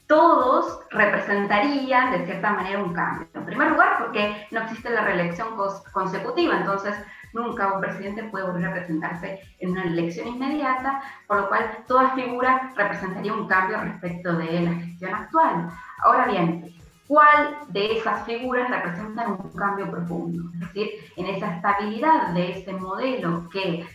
todos 0.06 0.80
representarían 0.90 2.12
de 2.12 2.24
cierta 2.26 2.52
manera 2.52 2.82
un 2.82 2.92
cambio. 2.92 3.26
En 3.34 3.44
primer 3.44 3.72
lugar, 3.72 3.98
porque 3.98 4.46
no 4.50 4.60
existe 4.62 4.90
la 4.90 5.02
reelección 5.02 5.48
consecutiva, 5.92 6.58
entonces 6.58 6.94
nunca 7.32 7.72
un 7.72 7.80
presidente 7.80 8.24
puede 8.24 8.46
volver 8.46 8.66
a 8.66 8.72
presentarse 8.72 9.40
en 9.58 9.70
una 9.70 9.84
elección 9.84 10.28
inmediata, 10.28 11.02
por 11.26 11.38
lo 11.38 11.48
cual 11.48 11.84
toda 11.86 12.14
figura 12.14 12.72
representaría 12.76 13.32
un 13.32 13.48
cambio 13.48 13.80
respecto 13.80 14.32
de 14.34 14.60
la 14.60 14.74
gestión 14.74 15.14
actual. 15.14 15.70
Ahora 16.04 16.26
bien, 16.26 16.72
¿cuál 17.08 17.56
de 17.68 17.98
esas 17.98 18.24
figuras 18.26 18.70
representan 18.70 19.32
un 19.32 19.50
cambio 19.50 19.90
profundo? 19.90 20.50
Es 20.54 20.60
decir, 20.60 20.90
en 21.16 21.26
esa 21.26 21.56
estabilidad 21.56 22.28
de 22.28 22.58
ese 22.58 22.72
modelo 22.72 23.48
que 23.50 23.86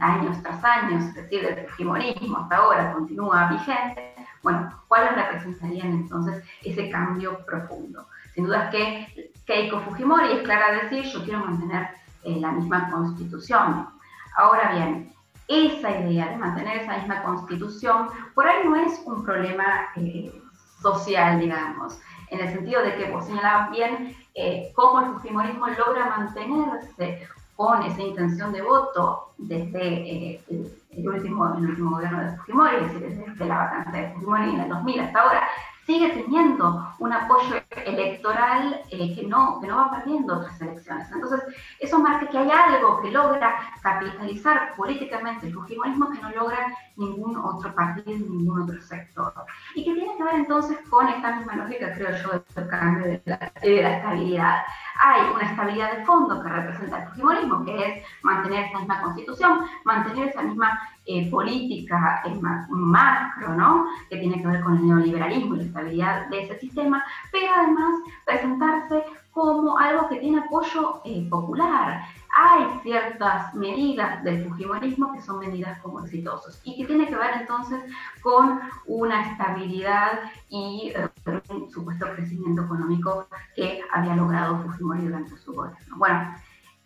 años 0.00 0.42
tras 0.42 0.62
años, 0.64 1.04
es 1.04 1.14
decir, 1.14 1.42
desde 1.42 1.62
el 1.62 1.68
fujimorismo 1.68 2.38
hasta 2.38 2.56
ahora 2.56 2.92
continúa 2.92 3.48
vigente, 3.48 4.14
bueno, 4.42 4.70
¿cuáles 4.88 5.14
representarían 5.14 5.88
entonces 5.88 6.42
ese 6.62 6.90
cambio 6.90 7.44
profundo? 7.44 8.06
Sin 8.34 8.44
duda 8.44 8.64
es 8.64 8.70
que 8.70 9.32
Keiko 9.46 9.80
Fujimori 9.80 10.32
es 10.32 10.42
clara 10.42 10.72
de 10.72 10.88
decir, 10.88 11.12
yo 11.12 11.24
quiero 11.24 11.40
mantener 11.40 11.88
eh, 12.22 12.36
la 12.38 12.52
misma 12.52 12.90
constitución. 12.90 13.88
Ahora 14.36 14.72
bien, 14.72 15.12
esa 15.48 15.90
idea 15.90 16.28
de 16.28 16.36
mantener 16.36 16.78
esa 16.78 16.98
misma 16.98 17.22
constitución, 17.22 18.08
por 18.34 18.46
ahí 18.46 18.64
no 18.64 18.76
es 18.76 19.00
un 19.06 19.24
problema 19.24 19.88
eh, 19.96 20.32
social, 20.80 21.40
digamos, 21.40 21.98
en 22.30 22.40
el 22.40 22.52
sentido 22.52 22.82
de 22.82 22.94
que 22.96 23.10
vos 23.10 23.24
señalabas 23.26 23.70
bien 23.70 24.16
eh, 24.34 24.72
cómo 24.74 25.00
el 25.00 25.12
Fujimorismo 25.14 25.68
logra 25.68 26.16
mantenerse 26.16 27.28
con 27.56 27.82
esa 27.82 28.00
intención 28.00 28.52
de 28.52 28.62
voto 28.62 29.32
desde 29.36 30.40
el, 30.48 31.08
último, 31.08 31.54
el 31.56 31.70
último 31.70 31.90
gobierno 31.90 32.20
de 32.20 32.36
Fujimori, 32.36 32.76
es 32.76 33.00
decir, 33.00 33.24
desde 33.26 33.44
la 33.46 33.56
vacancia 33.56 34.02
de 34.02 34.12
Fujimori 34.12 34.50
en 34.50 34.60
el 34.60 34.68
2000 34.68 35.00
hasta 35.00 35.20
ahora, 35.20 35.48
sigue 35.84 36.10
teniendo 36.10 36.86
un 36.98 37.12
apoyo 37.12 37.62
electoral 37.86 38.82
eh, 38.90 39.14
que, 39.14 39.26
no, 39.26 39.58
que 39.60 39.66
no 39.66 39.76
va 39.76 39.90
perdiendo 39.90 40.36
otras 40.36 40.60
elecciones. 40.60 41.10
Entonces, 41.10 41.40
eso 41.88 41.98
marca 41.98 42.28
que 42.28 42.36
hay 42.36 42.50
algo 42.50 43.00
que 43.00 43.10
logra 43.10 43.72
capitalizar 43.82 44.74
políticamente 44.76 45.46
el 45.46 45.54
fujimorismo 45.54 46.10
que 46.10 46.20
no 46.20 46.30
logra 46.30 46.66
ningún 46.96 47.36
otro 47.36 47.74
partido, 47.74 48.18
ningún 48.18 48.62
otro 48.62 48.80
sector. 48.82 49.32
Y 49.74 49.84
que 49.84 49.94
tiene 49.94 50.16
que 50.16 50.22
ver 50.22 50.34
entonces 50.34 50.78
con 50.90 51.08
esta 51.08 51.36
misma 51.36 51.56
lógica, 51.56 51.94
creo 51.94 52.10
yo, 52.22 52.44
del 52.54 52.68
cambio 52.68 53.06
de 53.06 53.22
la, 53.24 53.52
de 53.62 53.82
la 53.82 53.96
estabilidad 53.96 54.58
hay 55.00 55.22
una 55.32 55.44
estabilidad 55.44 55.96
de 55.96 56.04
fondo 56.04 56.42
que 56.42 56.48
representa 56.48 57.02
el 57.02 57.08
fujimorismo, 57.10 57.64
que 57.64 57.76
es 57.76 58.04
mantener 58.22 58.64
esa 58.64 58.78
misma 58.78 59.02
constitución, 59.02 59.60
mantener 59.84 60.28
esa 60.28 60.42
misma 60.42 60.80
eh, 61.06 61.30
política 61.30 62.22
macro, 62.68 63.54
¿no? 63.54 63.86
que 64.10 64.18
tiene 64.18 64.40
que 64.40 64.48
ver 64.48 64.60
con 64.60 64.76
el 64.76 64.86
neoliberalismo 64.86 65.54
y 65.54 65.58
la 65.58 65.64
estabilidad 65.64 66.26
de 66.28 66.42
ese 66.42 66.58
sistema, 66.58 67.04
pero 67.30 67.52
además 67.54 67.94
presentarse 68.24 69.04
como 69.32 69.78
algo 69.78 70.08
que 70.08 70.16
tiene 70.16 70.40
apoyo 70.40 71.00
eh, 71.04 71.26
popular. 71.28 72.02
Hay 72.36 72.80
ciertas 72.82 73.54
medidas 73.54 74.22
del 74.22 74.44
fujimorismo 74.48 75.12
que 75.12 75.22
son 75.22 75.40
medidas 75.40 75.78
como 75.80 76.00
exitosas 76.00 76.60
y 76.64 76.76
que 76.76 76.86
tiene 76.86 77.06
que 77.06 77.16
ver 77.16 77.30
entonces 77.40 77.80
con 78.22 78.60
una 78.86 79.30
estabilidad 79.30 80.20
y 80.48 80.92
eh, 80.94 81.40
un 81.50 81.70
supuesto 81.70 82.06
crecimiento 82.14 82.62
económico 82.62 83.26
que 83.56 83.80
había 83.92 84.14
logrado 84.14 84.62
Fujimori 84.62 85.02
durante 85.02 85.36
su 85.36 85.52
gobierno. 85.52 85.96
Bueno, 85.96 86.34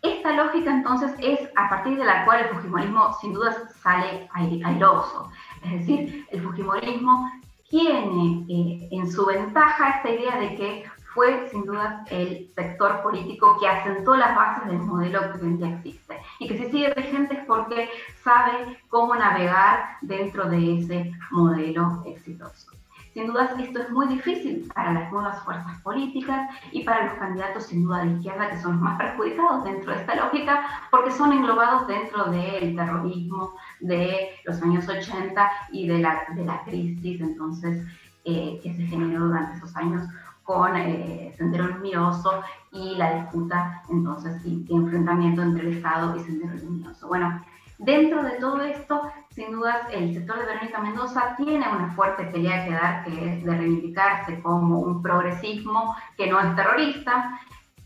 esta 0.01 0.33
lógica 0.33 0.69
entonces 0.69 1.13
es 1.19 1.39
a 1.55 1.69
partir 1.69 1.97
de 1.97 2.05
la 2.05 2.25
cual 2.25 2.41
el 2.41 2.55
Fujimorismo 2.55 3.13
sin 3.21 3.33
duda 3.33 3.69
sale 3.81 4.29
airoso. 4.33 5.29
Es 5.63 5.71
decir, 5.71 6.27
el 6.29 6.41
Fujimorismo 6.41 7.31
tiene 7.69 8.45
eh, 8.49 8.89
en 8.91 9.11
su 9.11 9.25
ventaja 9.25 9.97
esta 9.97 10.09
idea 10.09 10.37
de 10.37 10.55
que 10.55 10.85
fue 11.13 11.47
sin 11.49 11.65
duda 11.65 12.03
el 12.09 12.49
sector 12.55 13.01
político 13.01 13.57
que 13.59 13.67
asentó 13.67 14.15
las 14.15 14.35
bases 14.35 14.67
del 14.67 14.79
modelo 14.79 15.21
que 15.33 15.45
hoy 15.45 15.53
día 15.53 15.75
existe 15.75 16.19
y 16.39 16.47
que 16.47 16.57
se 16.57 16.71
sigue 16.71 16.93
vigente 16.95 17.35
es 17.35 17.45
porque 17.45 17.89
sabe 18.23 18.77
cómo 18.89 19.15
navegar 19.15 19.97
dentro 20.01 20.49
de 20.49 20.79
ese 20.79 21.11
modelo 21.31 22.03
exitoso. 22.05 22.71
Sin 23.13 23.27
duda 23.27 23.55
esto 23.59 23.79
es 23.79 23.91
muy 23.91 24.07
difícil 24.07 24.67
para 24.73 24.91
las 24.91 25.11
nuevas 25.11 25.39
fuerzas 25.43 25.79
políticas 25.81 26.49
y 26.71 26.83
para 26.83 27.05
los 27.05 27.13
candidatos 27.19 27.65
sin 27.67 27.83
duda 27.83 28.03
de 28.03 28.13
izquierda 28.13 28.49
que 28.49 28.57
son 28.57 28.73
los 28.73 28.81
más 28.81 28.97
perjudicados 28.97 29.63
dentro 29.65 29.91
de 29.93 29.99
esta 29.99 30.15
lógica 30.15 30.65
porque 30.89 31.11
son 31.11 31.31
englobados 31.31 31.85
dentro 31.85 32.25
del 32.31 32.75
terrorismo 32.75 33.53
de 33.81 34.29
los 34.45 34.59
años 34.63 34.89
80 34.89 35.51
y 35.71 35.87
de 35.87 35.99
la, 35.99 36.23
de 36.33 36.43
la 36.43 36.63
crisis 36.63 37.21
entonces 37.21 37.85
eh, 38.25 38.59
que 38.63 38.73
se 38.73 38.81
generó 38.83 39.27
durante 39.27 39.57
esos 39.57 39.75
años 39.75 40.01
con 40.43 40.75
eh, 40.75 41.33
Sendero 41.37 41.67
Luminoso 41.67 42.43
y 42.71 42.95
la 42.95 43.21
disputa 43.21 43.83
entonces 43.89 44.41
y, 44.45 44.65
enfrentamiento 44.69 45.41
entre 45.41 45.67
el 45.67 45.77
Estado 45.77 46.15
y 46.15 46.19
Sendero 46.19 46.53
Luminoso. 46.55 47.07
Bueno, 47.07 47.43
dentro 47.77 48.23
de 48.23 48.31
todo 48.39 48.61
esto, 48.61 49.01
sin 49.29 49.51
dudas, 49.51 49.87
el 49.91 50.13
sector 50.13 50.39
de 50.39 50.45
Verónica 50.45 50.79
Mendoza 50.79 51.35
tiene 51.37 51.67
una 51.67 51.93
fuerte 51.93 52.25
pelea 52.25 52.65
que 52.65 52.71
dar, 52.71 53.03
que 53.03 53.33
es 53.33 53.45
de 53.45 53.57
reivindicarse 53.57 54.41
como 54.41 54.79
un 54.79 55.01
progresismo 55.01 55.95
que 56.17 56.27
no 56.27 56.39
es 56.39 56.55
terrorista, 56.55 57.39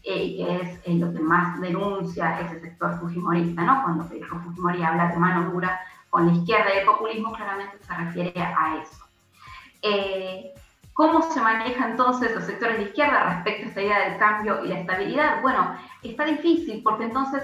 eh, 0.10 0.24
y 0.24 0.38
que 0.38 0.56
es 0.56 0.80
eh, 0.86 0.94
lo 0.94 1.12
que 1.12 1.20
más 1.20 1.60
denuncia 1.60 2.40
ese 2.40 2.62
sector 2.62 2.98
fujimorista, 2.98 3.62
¿no? 3.64 3.84
Cuando 3.84 4.06
Federico 4.06 4.40
Fujimori 4.40 4.82
habla 4.82 5.10
de 5.10 5.18
mano 5.18 5.52
dura 5.52 5.82
con 6.10 6.28
la 6.28 6.34
izquierda 6.34 6.74
y 6.74 6.78
el 6.80 6.86
populismo, 6.86 7.34
claramente 7.34 7.78
se 7.82 7.94
refiere 7.94 8.42
a 8.42 8.78
eso. 8.82 9.06
Eh, 9.82 10.54
¿Cómo 10.98 11.22
se 11.22 11.40
maneja 11.40 11.90
entonces 11.90 12.34
los 12.34 12.46
sectores 12.46 12.78
de 12.80 12.86
izquierda 12.86 13.36
respecto 13.36 13.66
a 13.66 13.68
esta 13.68 13.82
idea 13.84 14.10
del 14.10 14.18
cambio 14.18 14.66
y 14.66 14.70
la 14.70 14.80
estabilidad? 14.80 15.42
Bueno, 15.44 15.78
está 16.02 16.26
difícil 16.26 16.82
porque 16.84 17.04
entonces 17.04 17.44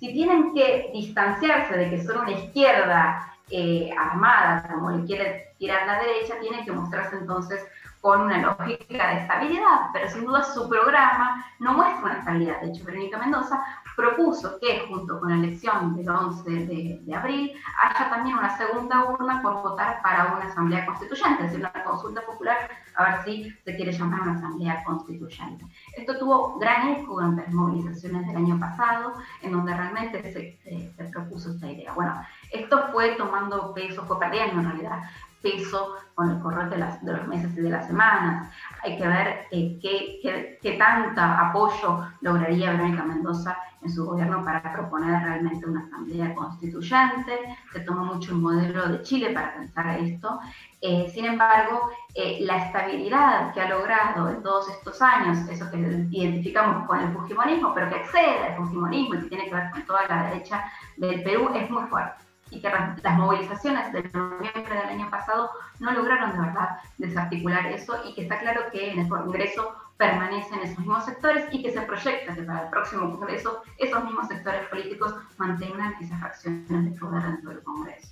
si 0.00 0.14
tienen 0.14 0.54
que 0.54 0.88
distanciarse 0.94 1.76
de 1.76 1.90
que 1.90 2.02
son 2.02 2.20
una 2.20 2.30
izquierda 2.30 3.34
eh, 3.50 3.90
armada, 3.98 4.66
como 4.72 4.92
le 4.92 5.04
quiere 5.04 5.54
tirar 5.58 5.86
la 5.86 5.98
derecha, 5.98 6.40
tienen 6.40 6.64
que 6.64 6.72
mostrarse 6.72 7.16
entonces 7.16 7.66
con 8.00 8.22
una 8.22 8.38
lógica 8.38 9.08
de 9.08 9.20
estabilidad, 9.20 9.90
pero 9.92 10.08
sin 10.08 10.24
duda 10.24 10.42
su 10.42 10.66
programa 10.66 11.44
no 11.58 11.74
muestra 11.74 12.02
una 12.02 12.18
estabilidad. 12.18 12.62
De 12.62 12.68
hecho, 12.68 12.84
Verónica 12.86 13.18
Mendoza 13.18 13.62
propuso 13.96 14.58
que 14.60 14.80
junto 14.88 15.18
con 15.18 15.30
la 15.30 15.36
elección 15.36 15.96
del 15.96 16.08
11 16.08 16.50
de, 16.50 17.14
abril 17.14 17.52
haya 17.82 18.10
también 18.10 18.36
una 18.36 18.56
segunda 18.56 19.04
urna 19.04 19.40
por 19.42 19.62
votar 19.62 20.02
para 20.02 20.34
una 20.34 20.44
asamblea 20.44 20.84
constituyente, 20.84 21.44
es 21.44 21.52
decir, 21.52 21.66
una 21.66 21.84
consulta 21.84 22.20
popular, 22.26 22.68
a 22.94 23.04
ver 23.04 23.24
si 23.24 23.50
se 23.64 23.74
quiere 23.74 23.92
llamar 23.92 24.20
una 24.22 24.34
asamblea 24.34 24.84
constituyente. 24.84 25.64
Esto 25.96 26.18
tuvo 26.18 26.58
gran 26.58 26.88
eco 26.88 27.14
durante 27.14 27.42
las 27.42 27.54
movilizaciones 27.54 28.26
del 28.26 28.36
año 28.36 28.60
pasado, 28.60 29.14
en 29.40 29.52
donde 29.52 29.74
realmente 29.74 30.22
se, 30.32 30.92
se 30.96 31.04
propuso 31.04 31.52
esta 31.52 31.70
idea. 31.70 31.92
Bueno, 31.94 32.20
esto 32.52 32.88
fue 32.92 33.12
tomando 33.16 33.72
peso, 33.72 34.04
fue 34.04 34.18
perdiendo 34.18 34.60
en 34.60 34.66
realidad 34.66 35.02
peso 35.42 35.94
con 36.14 36.30
el 36.30 36.40
correr 36.40 36.70
de, 36.70 36.78
las, 36.78 37.02
los 37.02 37.26
meses 37.26 37.56
y 37.56 37.60
de 37.60 37.70
las 37.70 37.86
semanas. 37.86 38.50
Hay 38.82 38.96
que 38.96 39.06
ver 39.06 39.46
eh, 39.50 39.78
qué, 39.80 40.18
qué, 40.22 40.58
qué 40.62 40.72
tanta 40.72 41.48
apoyo 41.48 42.06
lograría 42.20 42.72
Verónica 42.72 43.04
Mendoza 43.04 43.56
en 43.82 43.92
su 43.92 44.04
gobierno 44.04 44.44
para 44.44 44.72
proponer 44.72 45.22
realmente 45.22 45.66
una 45.66 45.80
asamblea 45.80 46.34
constituyente. 46.34 47.38
Se 47.72 47.80
tomó 47.80 48.04
mucho 48.04 48.32
el 48.32 48.38
modelo 48.38 48.88
de 48.88 49.02
Chile 49.02 49.30
para 49.30 49.54
pensar 49.54 50.00
esto. 50.00 50.40
Eh, 50.80 51.10
sin 51.12 51.24
embargo, 51.24 51.90
eh, 52.14 52.38
la 52.42 52.66
estabilidad 52.66 53.52
que 53.52 53.60
ha 53.60 53.68
logrado 53.68 54.30
en 54.30 54.42
todos 54.42 54.68
estos 54.70 55.00
años, 55.02 55.38
eso 55.48 55.70
que 55.70 55.78
identificamos 56.10 56.86
con 56.86 57.00
el 57.00 57.12
fujimonismo, 57.12 57.72
pero 57.74 57.88
que 57.88 57.96
excede 57.96 58.46
al 58.46 58.56
fujimonismo 58.56 59.14
y 59.14 59.20
que 59.20 59.28
tiene 59.28 59.44
que 59.48 59.54
ver 59.54 59.70
con 59.70 59.82
toda 59.84 60.06
la 60.08 60.30
derecha 60.30 60.64
del 60.96 61.22
Perú, 61.22 61.50
es 61.54 61.70
muy 61.70 61.84
fuerte 61.84 62.25
y 62.56 62.60
que 62.60 62.68
las 62.68 63.18
movilizaciones 63.18 63.92
de 63.92 64.02
noviembre 64.02 64.62
del 64.68 64.88
año 64.88 65.10
pasado 65.10 65.50
no 65.78 65.92
lograron 65.92 66.32
de 66.32 66.38
verdad 66.38 66.78
desarticular 66.96 67.66
eso 67.66 67.94
y 68.06 68.14
que 68.14 68.22
está 68.22 68.38
claro 68.40 68.62
que 68.72 68.90
en 68.92 69.00
el 69.00 69.08
Congreso 69.08 69.74
permanecen 69.98 70.60
esos 70.60 70.78
mismos 70.78 71.04
sectores 71.04 71.44
y 71.52 71.62
que 71.62 71.72
se 71.72 71.82
proyecta 71.82 72.34
que 72.34 72.42
para 72.42 72.64
el 72.64 72.70
próximo 72.70 73.10
Congreso 73.18 73.62
esos 73.78 74.04
mismos 74.04 74.28
sectores 74.28 74.66
políticos 74.68 75.14
mantengan 75.36 75.94
esas 76.02 76.20
fracciones 76.20 76.68
de 76.68 76.98
poder 76.98 77.22
dentro 77.22 77.50
del 77.50 77.62
Congreso. 77.62 78.08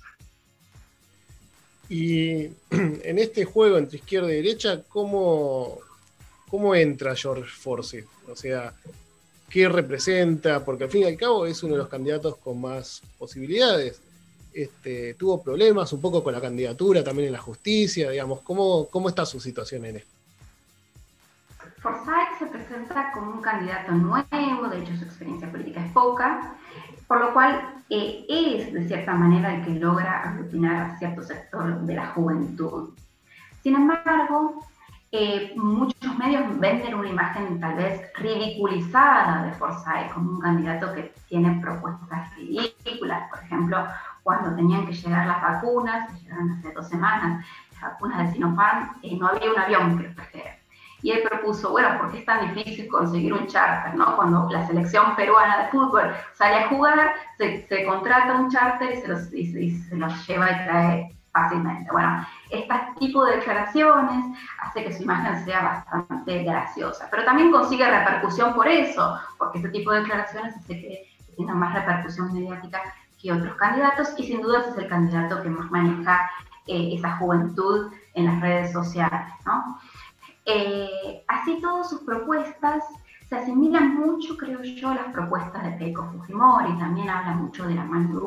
Y 1.89 2.45
en 2.71 3.19
este 3.19 3.45
juego 3.45 3.77
entre 3.77 3.97
izquierda 3.97 4.31
y 4.31 4.35
derecha, 4.35 4.81
¿cómo, 4.87 5.79
cómo 6.49 6.75
entra 6.75 7.15
George 7.15 7.49
Forsyth? 7.49 8.07
O 8.27 8.35
sea, 8.35 8.73
¿qué 9.49 9.69
representa? 9.69 10.63
Porque 10.63 10.85
al 10.85 10.89
fin 10.89 11.01
y 11.01 11.05
al 11.05 11.17
cabo 11.17 11.45
es 11.45 11.61
uno 11.63 11.73
de 11.73 11.79
los 11.79 11.89
candidatos 11.89 12.37
con 12.37 12.61
más 12.61 13.01
posibilidades. 13.17 14.01
Este, 14.55 15.15
tuvo 15.15 15.43
problemas 15.43 15.91
un 15.91 15.99
poco 15.99 16.23
con 16.23 16.31
la 16.31 16.39
candidatura, 16.39 17.03
también 17.03 17.27
en 17.27 17.33
la 17.33 17.41
justicia, 17.41 18.09
digamos, 18.09 18.39
¿cómo, 18.39 18.87
cómo 18.87 19.09
está 19.09 19.25
su 19.25 19.37
situación 19.37 19.83
en 19.83 19.97
esto? 19.97 20.15
Forsyth 21.81 22.39
se 22.39 22.45
presenta 22.45 23.11
como 23.11 23.31
un 23.33 23.41
candidato 23.41 23.91
nuevo, 23.91 24.69
de 24.69 24.79
hecho 24.79 24.95
su 24.95 25.03
experiencia 25.03 25.51
política 25.51 25.85
es 25.85 25.91
poca, 25.91 26.55
por 27.05 27.19
lo 27.19 27.33
cual 27.33 27.83
eh, 27.89 28.25
es 28.29 28.71
de 28.71 28.87
cierta 28.87 29.13
manera 29.13 29.55
el 29.55 29.65
que 29.65 29.71
logra 29.71 30.21
aglutinar 30.21 30.91
a 30.91 30.97
cierto 30.99 31.21
sector 31.21 31.81
de 31.81 31.93
la 31.93 32.07
juventud. 32.13 32.91
Sin 33.61 33.75
embargo, 33.75 34.65
eh, 35.11 35.51
muchos 35.57 36.17
medios 36.17 36.57
venden 36.61 36.93
una 36.93 37.09
imagen 37.09 37.59
tal 37.59 37.75
vez 37.75 38.09
ridiculizada 38.15 39.47
de 39.47 39.51
Forsyth 39.51 40.13
como 40.13 40.31
un 40.31 40.39
candidato 40.39 40.93
que 40.93 41.13
tiene 41.27 41.59
propuestas 41.61 42.33
ridículas. 42.37 43.29
Por 43.29 43.39
ejemplo, 43.43 43.85
cuando 44.25 44.55
tenían 44.55 44.87
que 44.87 44.93
llegar 44.93 45.27
las 45.27 45.39
vacunas, 45.39 46.11
llegaron 46.23 46.53
hace 46.53 46.73
dos 46.73 46.89
semanas, 46.89 47.45
las 47.73 47.81
vacunas 47.91 48.17
de 48.17 48.33
Sinopharm, 48.33 48.89
eh, 49.03 49.15
no 49.19 49.27
había 49.27 49.51
un 49.51 49.59
avión 49.59 49.97
que 49.97 50.03
los 50.05 50.15
trajera. 50.15 50.57
Y 51.03 51.11
él 51.11 51.21
propuso, 51.29 51.69
bueno, 51.69 51.99
¿por 51.99 52.11
qué 52.11 52.17
es 52.17 52.25
tan 52.25 52.55
difícil 52.55 52.87
conseguir 52.87 53.33
un 53.33 53.45
charter? 53.45 53.93
¿no? 53.93 54.15
Cuando 54.15 54.49
la 54.49 54.65
selección 54.65 55.15
peruana 55.15 55.59
de 55.59 55.69
fútbol 55.69 56.11
sale 56.33 56.55
a 56.55 56.69
jugar, 56.69 57.13
se, 57.37 57.67
se 57.67 57.85
contrata 57.85 58.33
un 58.33 58.49
charter 58.49 58.93
y 58.93 59.01
se, 59.01 59.07
los, 59.07 59.31
y 59.31 59.77
se 59.77 59.95
los 59.95 60.27
lleva 60.27 60.51
y 60.51 60.65
trae 60.65 61.15
fácilmente. 61.31 61.91
Bueno, 61.91 62.25
este 62.49 62.73
tipo 62.97 63.25
de 63.25 63.35
declaraciones 63.35 64.39
hace 64.63 64.85
que 64.85 64.91
su 64.91 65.03
imagen 65.03 65.45
sea 65.45 65.61
bastante 65.61 66.43
graciosa, 66.43 67.07
pero 67.11 67.25
también 67.25 67.51
consigue 67.51 67.87
repercusión 67.87 68.55
por 68.55 68.67
eso, 68.67 69.19
porque 69.37 69.59
este 69.59 69.69
tipo 69.69 69.91
de 69.91 69.99
declaraciones 69.99 70.57
hace 70.57 70.81
que 70.81 71.15
tenga 71.37 71.53
más 71.53 71.75
repercusión 71.75 72.33
mediática 72.33 72.81
que 73.25 73.33
otros 73.33 73.55
candidatos 73.55 74.13
y 74.19 74.23
sin 74.23 74.41
duda 74.41 74.65
es 74.69 74.77
el 74.77 74.87
candidato 74.87 75.41
que 75.41 75.49
más 75.49 75.71
maneja 75.71 76.29
eh, 76.67 76.91
esa 76.93 77.17
juventud 77.17 77.91
en 78.13 78.25
las 78.25 78.39
redes 78.39 78.71
sociales. 78.71 79.33
Eh, 80.45 81.23
así 81.27 81.59
todas 81.59 81.89
sus 81.89 82.01
propuestas 82.01 82.83
se 83.27 83.35
asimilan 83.35 83.95
mucho, 83.95 84.37
creo 84.37 84.61
yo, 84.61 84.89
a 84.89 84.95
las 84.95 85.07
propuestas 85.07 85.63
de 85.63 85.75
Keiko 85.77 86.05
Fujimori, 86.11 86.77
también 86.77 87.09
habla 87.09 87.31
mucho 87.31 87.65
de 87.65 87.73
la 87.73 87.83
mano 87.83 88.21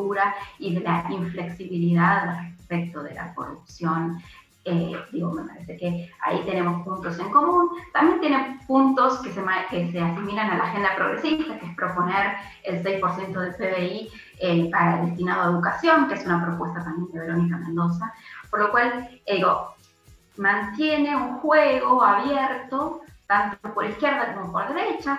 y 0.59 0.75
de 0.75 0.81
la 0.81 1.07
inflexibilidad 1.09 2.41
respecto 2.43 3.05
de 3.05 3.15
la 3.15 3.33
corrupción. 3.35 4.19
Eh, 4.71 4.93
digo, 5.13 5.33
me 5.33 5.45
parece 5.45 5.79
que 5.79 6.13
ahí 6.21 6.43
tenemos 6.45 6.85
puntos 6.85 7.19
en 7.19 7.31
común. 7.31 7.71
También 7.95 8.21
tiene 8.21 8.61
puntos 8.67 9.19
que 9.21 9.33
se, 9.33 9.43
que 9.71 9.91
se 9.91 10.01
asimilan 10.01 10.51
a 10.51 10.59
la 10.59 10.65
agenda 10.65 10.95
progresista, 10.95 11.59
que 11.59 11.67
es 11.67 11.75
proponer 11.75 12.35
el 12.65 12.83
6% 12.83 13.33
del 13.33 13.55
PBI 13.55 14.11
eh, 14.41 14.69
para 14.71 15.07
destinado 15.07 15.43
a 15.43 15.53
educación, 15.53 16.07
que 16.07 16.15
es 16.15 16.27
una 16.27 16.45
propuesta 16.45 16.85
también 16.85 17.11
de 17.13 17.21
Verónica 17.21 17.57
Mendoza. 17.57 18.13
Por 18.51 18.61
lo 18.61 18.71
cual, 18.71 19.09
digo, 19.27 19.75
mantiene 20.37 21.17
un 21.17 21.39
juego 21.39 22.05
abierto, 22.05 23.01
tanto 23.27 23.73
por 23.73 23.87
izquierda 23.87 24.35
como 24.35 24.53
por 24.53 24.75
derecha, 24.75 25.19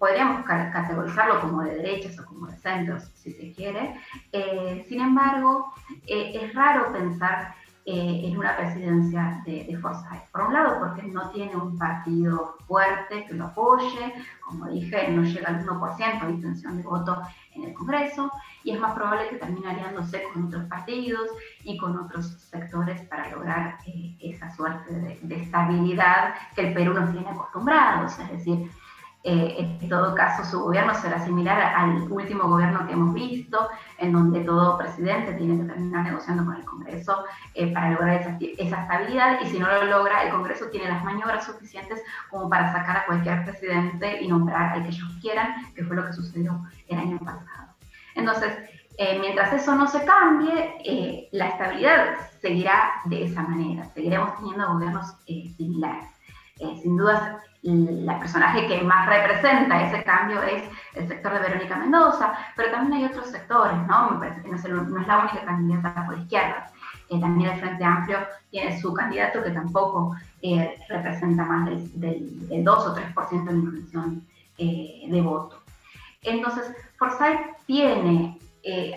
podríamos 0.00 0.44
categorizarlo 0.46 1.40
como 1.42 1.62
de 1.62 1.76
derechas 1.76 2.18
o 2.18 2.24
como 2.24 2.46
de 2.46 2.56
centros, 2.56 3.04
si 3.14 3.32
se 3.32 3.52
quiere. 3.52 4.00
Eh, 4.32 4.84
sin 4.88 5.00
embargo, 5.00 5.72
eh, 6.06 6.32
es 6.42 6.54
raro 6.54 6.90
pensar 6.92 7.54
eh, 7.92 8.20
en 8.24 8.38
una 8.38 8.56
presidencia 8.56 9.42
de, 9.44 9.64
de 9.64 9.76
Forsyth. 9.76 10.30
Por 10.30 10.42
un 10.42 10.52
lado, 10.52 10.78
porque 10.78 11.02
no 11.08 11.28
tiene 11.30 11.56
un 11.56 11.76
partido 11.76 12.56
fuerte 12.68 13.24
que 13.26 13.34
lo 13.34 13.46
apoye, 13.46 14.14
como 14.40 14.68
dije, 14.68 15.10
no 15.10 15.24
llega 15.24 15.48
al 15.48 15.66
1% 15.66 16.24
de 16.24 16.30
intención 16.30 16.76
de 16.76 16.84
voto 16.84 17.20
en 17.56 17.64
el 17.64 17.74
Congreso, 17.74 18.30
y 18.62 18.70
es 18.70 18.80
más 18.80 18.94
probable 18.94 19.28
que 19.28 19.36
termine 19.38 19.70
aliándose 19.70 20.22
con 20.32 20.44
otros 20.44 20.66
partidos 20.66 21.30
y 21.64 21.76
con 21.78 21.98
otros 21.98 22.26
sectores 22.48 23.00
para 23.08 23.28
lograr 23.30 23.78
esa 24.20 24.54
suerte 24.54 24.94
de, 24.94 25.18
de, 25.22 25.42
estabilidad 25.42 26.34
que 26.54 26.68
el 26.68 26.74
Perú 26.74 26.94
nos 26.94 27.10
tiene 27.10 27.28
acostumbrados, 27.28 28.16
es 28.20 28.30
decir, 28.30 28.70
eh, 29.22 29.76
en 29.82 29.88
todo 29.88 30.14
caso, 30.14 30.44
su 30.50 30.64
gobierno 30.64 30.94
será 30.94 31.22
similar 31.22 31.60
al 31.60 32.10
último 32.10 32.48
gobierno 32.48 32.86
que 32.86 32.94
hemos 32.94 33.12
visto, 33.12 33.68
en 33.98 34.12
donde 34.12 34.40
todo 34.40 34.78
presidente 34.78 35.34
tiene 35.34 35.58
que 35.58 35.70
terminar 35.70 36.04
negociando 36.04 36.44
con 36.46 36.56
el 36.56 36.64
Congreso 36.64 37.24
eh, 37.54 37.70
para 37.72 37.90
lograr 37.90 38.20
esa, 38.20 38.38
esa, 38.40 38.82
estabilidad 38.82 39.40
y 39.42 39.46
si 39.48 39.58
no 39.58 39.66
lo 39.66 39.84
logra, 39.84 40.22
el 40.22 40.30
Congreso 40.30 40.66
tiene 40.70 40.88
las 40.88 41.04
maniobras 41.04 41.44
suficientes 41.44 42.02
como 42.30 42.48
para 42.48 42.72
sacar 42.72 42.96
a 42.96 43.06
cualquier 43.06 43.44
presidente 43.44 44.22
y 44.22 44.28
nombrar 44.28 44.72
al 44.72 44.82
que 44.84 44.88
ellos 44.88 45.18
quieran, 45.20 45.70
que 45.74 45.84
fue 45.84 45.96
lo 45.96 46.06
que 46.06 46.14
sucedió 46.14 46.58
el 46.88 46.98
año 46.98 47.18
pasado. 47.18 47.74
Entonces, 48.14 48.56
eh, 48.96 49.18
mientras 49.20 49.52
eso 49.52 49.74
no 49.74 49.86
se 49.86 50.02
cambie, 50.04 51.28
la 51.32 51.48
estabilidad 51.48 52.16
seguirá 52.40 52.92
de 53.04 53.24
esa 53.24 53.42
manera, 53.42 53.84
seguiremos 53.92 54.34
teniendo 54.36 54.72
gobiernos 54.72 55.14
similares. 55.26 56.06
Sin 56.82 56.96
duda, 56.96 57.40
la 57.62 58.18
personaje 58.18 58.66
que 58.66 58.82
más 58.82 59.06
representa 59.06 59.82
ese 59.82 60.02
cambio 60.02 60.42
es 60.42 60.64
el 60.94 61.08
sector 61.08 61.34
de 61.34 61.40
Verónica 61.40 61.76
Mendoza, 61.76 62.34
pero 62.56 62.70
también 62.70 63.02
hay 63.02 63.10
otros 63.10 63.28
sectores, 63.28 63.76
¿no? 63.86 64.10
Me 64.10 64.18
parece 64.18 64.42
que 64.42 64.48
no 64.48 64.56
es, 64.56 65.06
la 65.06 65.18
única 65.18 65.44
candidata 65.44 66.06
por 66.06 66.18
izquierda. 66.18 66.70
Eh, 67.10 67.20
también 67.20 67.50
el 67.50 67.60
Frente 67.60 67.84
Amplio 67.84 68.18
tiene 68.50 68.80
su 68.80 68.94
candidato 68.94 69.42
que 69.42 69.50
tampoco 69.50 70.16
eh, 70.42 70.76
representa 70.88 71.44
más 71.44 71.68
del, 71.94 72.64
2 72.64 72.86
o 72.86 72.94
3% 72.94 73.44
de 73.44 73.52
intención 73.52 74.26
eh, 74.56 75.06
de 75.08 75.20
voto. 75.20 75.62
Entonces, 76.22 76.72
Forsyth 76.98 77.56
tiene 77.66 78.38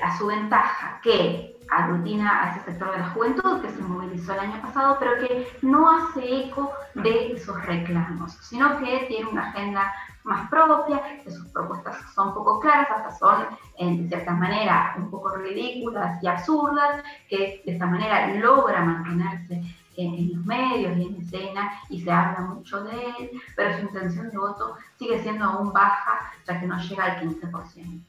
a 0.04 0.18
su 0.18 0.28
ventaja 0.28 1.00
que 1.02 1.53
aglutina 1.78 2.44
a 2.44 2.52
ese 2.52 2.66
sector 2.66 2.92
de 2.92 3.00
la 3.00 3.10
juventud 3.10 3.62
que 3.62 3.70
se 3.70 3.82
movilizó 3.82 4.34
el 4.34 4.40
año 4.40 4.62
pasado, 4.62 4.98
pero 5.00 5.16
que 5.20 5.48
no 5.62 5.90
hace 5.90 6.46
eco 6.46 6.72
de 6.96 7.34
esos 7.34 7.66
reclamos, 7.66 8.34
sino 8.42 8.78
que 8.80 9.06
tiene 9.08 9.30
una 9.30 9.50
agenda 9.50 9.94
más 10.24 10.50
propia, 10.50 11.02
que 11.24 11.32
sus 11.32 11.48
propuestas 11.48 11.98
son 12.14 12.34
poco 12.34 12.60
claras, 12.60 12.88
hasta 12.92 13.12
son 13.12 13.46
en 13.78 14.08
cierta 14.08 14.32
manera 14.32 14.96
un 14.98 15.10
poco 15.10 15.36
ridículas 15.36 16.22
y 16.24 16.28
absurdas, 16.28 17.04
que 17.30 17.62
de 17.66 17.74
esta 17.74 17.86
manera 17.86 18.28
logra 18.36 18.82
mantenerse 18.82 19.62
en, 19.98 20.14
en, 20.14 20.34
los 20.36 20.46
medios 20.46 20.98
y 20.98 21.08
en 21.08 21.22
escena 21.22 21.72
y 21.90 22.02
se 22.02 22.12
habla 22.12 22.42
mucho 22.42 22.84
de 22.84 22.92
él, 23.20 23.32
pero 23.56 23.78
su 23.78 23.82
intención 23.84 24.30
de 24.30 24.38
voto 24.38 24.76
sigue 24.98 25.22
siendo 25.22 25.46
aún 25.46 25.74
baja, 25.74 26.32
ya 26.48 26.60
que 26.60 26.68
no 26.68 26.80
llega 26.80 27.06
al 27.06 27.22
15%. 27.22 28.04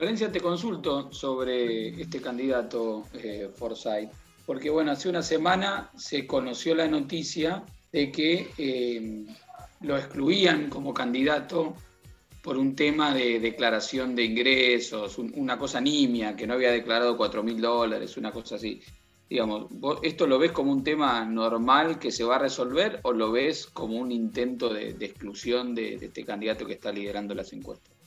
Florencia, 0.00 0.32
te 0.32 0.40
consulto 0.40 1.12
sobre 1.12 1.88
este 2.00 2.22
candidato 2.22 3.06
eh, 3.12 3.50
Forsyth, 3.54 4.08
porque 4.46 4.70
bueno, 4.70 4.92
hace 4.92 5.10
una 5.10 5.20
semana 5.20 5.90
se 5.94 6.26
conoció 6.26 6.74
la 6.74 6.88
noticia 6.88 7.62
de 7.92 8.10
que 8.10 8.48
eh, 8.56 9.26
lo 9.82 9.98
excluían 9.98 10.70
como 10.70 10.94
candidato 10.94 11.74
por 12.40 12.56
un 12.56 12.74
tema 12.74 13.12
de 13.12 13.40
declaración 13.40 14.16
de 14.16 14.24
ingresos, 14.24 15.18
una 15.18 15.58
cosa 15.58 15.82
nimia, 15.82 16.34
que 16.34 16.46
no 16.46 16.54
había 16.54 16.72
declarado 16.72 17.18
4 17.18 17.42
mil 17.42 17.60
dólares, 17.60 18.16
una 18.16 18.32
cosa 18.32 18.54
así. 18.54 18.80
Digamos, 19.28 19.66
¿esto 20.02 20.26
lo 20.26 20.38
ves 20.38 20.52
como 20.52 20.72
un 20.72 20.82
tema 20.82 21.26
normal 21.26 21.98
que 21.98 22.10
se 22.10 22.24
va 22.24 22.36
a 22.36 22.38
resolver 22.38 23.00
o 23.02 23.12
lo 23.12 23.32
ves 23.32 23.66
como 23.66 23.98
un 23.98 24.12
intento 24.12 24.72
de, 24.72 24.96
exclusión 24.98 25.74
de 25.74 25.96
este 25.96 26.24
candidato 26.24 26.64
que 26.64 26.72
está 26.72 26.90
liderando 26.90 27.34
las 27.34 27.52
encuestas? 27.52 27.99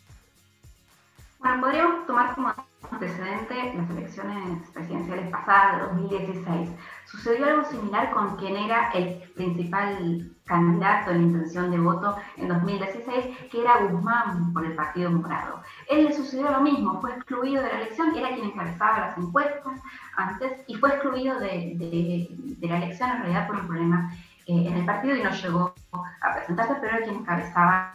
Bueno, 1.43 1.59
podríamos 1.59 2.07
tomar 2.07 2.35
como 2.35 2.53
antecedente 2.89 3.73
las 3.75 3.89
elecciones 3.89 4.69
presidenciales 4.69 5.29
pasadas 5.29 5.75
de 5.75 5.87
2016. 5.87 6.69
Sucedió 7.03 7.45
algo 7.47 7.65
similar 7.65 8.11
con 8.11 8.37
quien 8.37 8.55
era 8.55 8.91
el 8.93 9.21
principal 9.35 10.31
candidato 10.45 11.11
en 11.11 11.23
intención 11.23 11.69
de 11.69 11.79
voto 11.79 12.15
en 12.37 12.47
2016, 12.47 13.49
que 13.51 13.61
era 13.61 13.83
Guzmán 13.83 14.53
por 14.53 14.65
el 14.65 14.73
Partido 14.73 15.11
Morado. 15.11 15.61
Él 15.89 16.05
le 16.05 16.13
sucedió 16.13 16.49
lo 16.49 16.61
mismo, 16.61 17.01
fue 17.01 17.11
excluido 17.11 17.61
de 17.61 17.67
la 17.67 17.81
elección, 17.81 18.15
era 18.15 18.33
quien 18.33 18.45
encabezaba 18.45 18.99
las 18.99 19.17
encuestas 19.17 19.81
antes 20.15 20.61
y 20.67 20.75
fue 20.75 20.91
excluido 20.91 21.37
de, 21.41 22.29
la 22.61 22.77
elección 22.77 23.09
en 23.09 23.17
realidad 23.17 23.47
por 23.47 23.57
un 23.57 23.67
problema 23.67 24.13
eh, 24.47 24.67
en 24.67 24.77
el 24.77 24.85
partido 24.85 25.17
y 25.17 25.23
no 25.23 25.29
llegó 25.29 25.75
a 25.91 26.35
presentarse, 26.35 26.75
pero 26.79 26.95
era 26.95 27.03
quien 27.03 27.17
encabezaba 27.17 27.91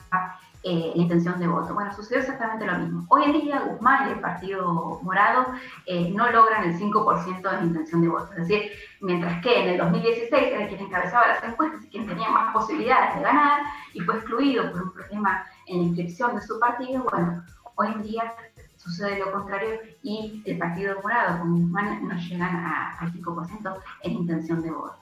eh, 0.64 0.92
la 0.94 1.02
intención 1.02 1.38
de 1.38 1.46
voto. 1.46 1.72
Bueno, 1.72 1.94
sucedió 1.94 2.20
exactamente 2.20 2.66
lo 2.66 2.78
mismo. 2.78 3.06
Hoy 3.08 3.24
en 3.24 3.32
día 3.32 3.60
Guzmán 3.60 4.08
y 4.08 4.12
el 4.12 4.20
Partido 4.20 4.98
Morado 5.02 5.46
eh, 5.86 6.10
no 6.10 6.30
logran 6.30 6.64
el 6.64 6.78
5% 6.78 7.42
de 7.42 7.56
la 7.56 7.62
intención 7.62 8.02
de 8.02 8.08
voto. 8.08 8.32
Es 8.32 8.48
decir, 8.48 8.72
mientras 9.00 9.40
que 9.40 9.62
en 9.62 9.68
el 9.68 9.78
2016 9.78 10.32
era 10.32 10.66
quien 10.66 10.80
encabezaba 10.80 11.28
las 11.28 11.44
encuestas 11.44 11.84
y 11.84 11.88
quien 11.90 12.06
tenía 12.08 12.28
más 12.30 12.52
posibilidades 12.52 13.14
de 13.14 13.22
ganar 13.22 13.62
y 13.94 14.00
fue 14.00 14.16
excluido 14.16 14.72
por 14.72 14.82
un 14.82 14.92
problema 14.92 15.46
en 15.66 15.78
la 15.78 15.82
inscripción 15.84 16.34
de 16.34 16.42
su 16.42 16.58
partido, 16.58 17.04
bueno, 17.10 17.44
hoy 17.76 17.88
en 17.94 18.02
día 18.02 18.34
sucede 18.76 19.18
lo 19.18 19.30
contrario 19.30 19.80
y 20.02 20.42
el 20.44 20.58
Partido 20.58 21.00
Morado 21.02 21.38
con 21.38 21.62
Guzmán 21.62 22.08
no 22.08 22.14
llegan 22.16 22.56
al 22.98 23.12
5% 23.12 23.76
en 24.02 24.12
intención 24.12 24.62
de 24.62 24.70
voto. 24.70 24.98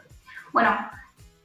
Bueno, 0.52 0.70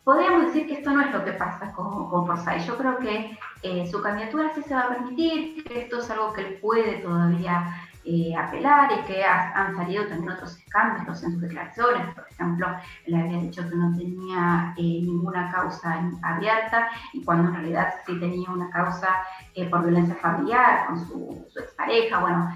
podríamos 0.04 0.48
decir 0.48 0.68
que 0.68 0.74
esto 0.74 0.92
no 0.92 1.02
es 1.02 1.12
lo 1.12 1.24
que 1.24 1.34
pasa 1.34 1.72
con, 1.74 2.10
con 2.10 2.26
Forsyth. 2.26 2.66
Yo 2.66 2.78
creo 2.78 2.98
que 2.98 3.38
eh, 3.64 3.88
su 3.90 4.02
candidatura 4.02 4.52
sí 4.54 4.62
se 4.64 4.74
va 4.74 4.82
a 4.82 4.90
permitir, 4.90 5.64
que 5.64 5.82
esto 5.82 6.00
es 6.00 6.10
algo 6.10 6.34
que 6.34 6.42
él 6.42 6.60
puede 6.62 6.98
todavía 6.98 7.76
eh, 8.04 8.36
apelar 8.36 8.90
y 8.94 9.06
que 9.06 9.24
han 9.24 9.76
salido 9.76 10.08
también 10.08 10.32
otros 10.32 10.58
escándalos 10.58 11.22
en 11.22 11.34
sus 11.34 11.42
declaraciones. 11.42 12.16
Por 12.16 12.26
ejemplo, 12.32 12.68
le 13.06 13.18
había 13.18 13.38
dicho 13.38 13.70
que 13.70 13.76
no 13.76 13.96
tenía 13.96 14.74
eh, 14.76 15.02
ninguna 15.04 15.52
causa 15.52 16.02
abierta 16.24 16.90
y 17.14 17.24
cuando 17.24 17.50
en 17.50 17.56
realidad 17.58 17.94
sí 18.04 18.20
tenía 18.20 18.50
una 18.50 18.72
causa 18.72 19.08
eh, 19.54 19.70
por 19.70 19.84
violencia 19.84 20.16
familiar 20.16 20.88
con 20.88 21.00
su, 21.00 21.46
su 21.48 21.60
expareja. 21.60 22.20
Bueno, 22.20 22.50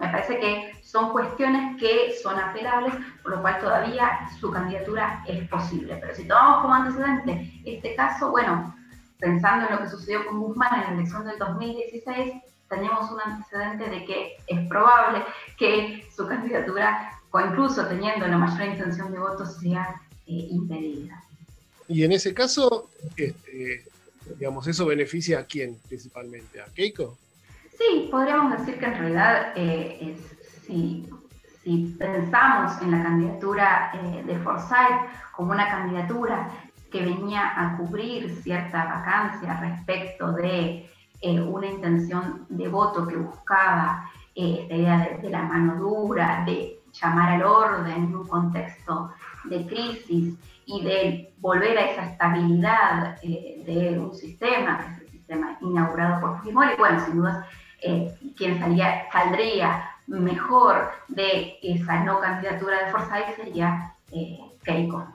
me 0.00 0.08
parece 0.08 0.38
que 0.38 0.75
son 0.86 1.10
cuestiones 1.10 1.76
que 1.80 2.14
son 2.22 2.38
apelables, 2.38 2.94
por 3.22 3.32
lo 3.32 3.42
cual 3.42 3.58
todavía 3.60 4.20
su 4.38 4.52
candidatura 4.52 5.24
es 5.26 5.46
posible. 5.48 5.98
Pero 6.00 6.14
si 6.14 6.28
tomamos 6.28 6.62
como 6.62 6.74
antecedente 6.74 7.60
este 7.64 7.96
caso, 7.96 8.30
bueno, 8.30 8.74
pensando 9.18 9.66
en 9.66 9.74
lo 9.74 9.82
que 9.82 9.90
sucedió 9.90 10.24
con 10.26 10.40
Guzmán 10.40 10.74
en 10.74 10.80
la 10.82 11.00
elección 11.00 11.26
del 11.26 11.38
2016, 11.38 12.34
tenemos 12.68 13.10
un 13.10 13.20
antecedente 13.20 13.90
de 13.90 14.04
que 14.04 14.36
es 14.46 14.68
probable 14.68 15.24
que 15.58 16.08
su 16.14 16.24
candidatura, 16.28 17.18
o 17.32 17.40
incluso 17.40 17.84
teniendo 17.88 18.26
la 18.28 18.38
mayor 18.38 18.68
intención 18.68 19.10
de 19.10 19.18
votos, 19.18 19.56
sea 19.58 20.00
eh, 20.26 20.46
impedida. 20.50 21.20
Y 21.88 22.04
en 22.04 22.12
ese 22.12 22.32
caso, 22.32 22.88
este, 23.16 23.84
digamos, 24.38 24.68
¿eso 24.68 24.86
beneficia 24.86 25.40
a 25.40 25.44
quién 25.44 25.78
principalmente? 25.88 26.60
¿A 26.60 26.66
Keiko? 26.66 27.18
Sí, 27.76 28.08
podríamos 28.10 28.58
decir 28.58 28.78
que 28.78 28.86
en 28.86 28.98
realidad 28.98 29.52
eh, 29.54 30.16
si, 30.66 31.08
pensamos 31.98 32.80
en 32.80 32.92
la 32.92 33.02
candidatura 33.02 33.90
eh, 33.94 34.22
de 34.24 34.38
Forsyth 34.38 35.00
como 35.32 35.50
una 35.50 35.68
candidatura 35.68 36.48
que 36.90 37.04
venía 37.04 37.52
a 37.56 37.76
cubrir 37.76 38.40
cierta 38.42 38.84
vacancia 38.84 39.58
respecto 39.60 40.32
de 40.32 40.88
eh, 41.20 41.40
una 41.40 41.66
intención 41.66 42.46
de 42.48 42.68
voto 42.68 43.06
que 43.06 43.16
buscaba 43.16 44.10
eh, 44.34 44.60
esta 44.62 44.74
idea 44.74 45.18
de, 45.20 45.30
la 45.30 45.42
mano 45.42 45.76
dura, 45.76 46.44
de 46.46 46.80
llamar 46.92 47.32
al 47.32 47.42
orden 47.42 47.92
en 47.92 48.16
un 48.16 48.26
contexto 48.26 49.10
de 49.44 49.66
crisis 49.66 50.38
y 50.66 50.82
de 50.82 51.34
volver 51.38 51.78
a 51.78 51.90
esa 51.90 52.06
estabilidad 52.12 53.18
eh, 53.22 53.62
de 53.66 53.98
un 53.98 54.14
sistema, 54.14 54.78
que 54.78 54.94
es 54.94 55.00
el 55.02 55.08
sistema 55.10 55.56
inaugurado 55.60 56.20
por 56.20 56.38
Fujimori. 56.38 56.76
Bueno, 56.78 57.04
sin 57.04 57.16
duda, 57.16 57.46
quien 58.36 58.58
saldría 59.12 59.90
mejor 60.06 60.90
de 61.08 61.58
esa 61.62 62.04
no 62.04 62.20
candidatura 62.20 62.84
de 62.84 62.90
Forsyth 62.90 63.36
sería 63.36 63.92
Keiko. 64.66 65.06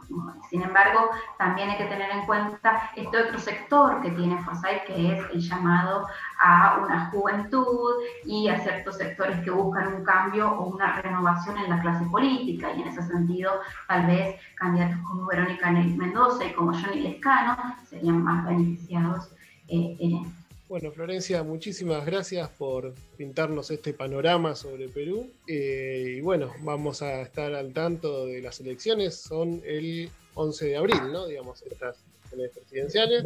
Sin 0.49 0.61
embargo, 0.61 1.11
también 1.37 1.69
hay 1.69 1.77
que 1.77 1.85
tener 1.85 2.09
en 2.11 2.25
cuenta 2.25 2.89
este 2.95 3.21
otro 3.21 3.37
sector 3.37 4.01
que 4.01 4.11
tiene 4.11 4.41
Forsyth, 4.43 4.83
que 4.87 5.13
es 5.13 5.25
el 5.33 5.41
llamado 5.41 6.07
a 6.41 6.79
una 6.81 7.09
juventud 7.09 7.95
y 8.25 8.47
a 8.47 8.59
ciertos 8.59 8.97
sectores 8.97 9.41
que 9.43 9.51
buscan 9.51 9.93
un 9.93 10.03
cambio 10.03 10.51
o 10.51 10.67
una 10.67 11.01
renovación 11.01 11.57
en 11.57 11.69
la 11.69 11.81
clase 11.81 12.05
política. 12.05 12.71
Y 12.73 12.81
en 12.81 12.87
ese 12.87 13.03
sentido, 13.03 13.51
tal 13.87 14.07
vez 14.07 14.39
candidatos 14.55 14.99
como 15.07 15.27
Verónica 15.27 15.71
Mendoza 15.71 16.45
y 16.45 16.53
como 16.53 16.73
Johnny 16.73 17.01
Lescano 17.01 17.57
serían 17.89 18.23
más 18.23 18.45
beneficiados 18.45 19.31
eh, 19.67 19.97
en 19.99 20.25
esto. 20.25 20.40
Bueno, 20.71 20.89
Florencia, 20.89 21.43
muchísimas 21.43 22.05
gracias 22.05 22.47
por 22.47 22.93
pintarnos 23.17 23.69
este 23.71 23.93
panorama 23.93 24.55
sobre 24.55 24.87
Perú. 24.87 25.29
Eh, 25.45 26.15
y 26.19 26.21
bueno, 26.21 26.53
vamos 26.61 27.01
a 27.01 27.19
estar 27.23 27.53
al 27.53 27.73
tanto 27.73 28.25
de 28.25 28.41
las 28.41 28.57
elecciones. 28.61 29.19
Son 29.19 29.61
el 29.65 30.09
11 30.33 30.67
de 30.67 30.77
abril, 30.77 31.11
¿no? 31.11 31.27
Digamos, 31.27 31.61
estas 31.63 31.97
elecciones 32.31 32.51
presidenciales. 32.51 33.25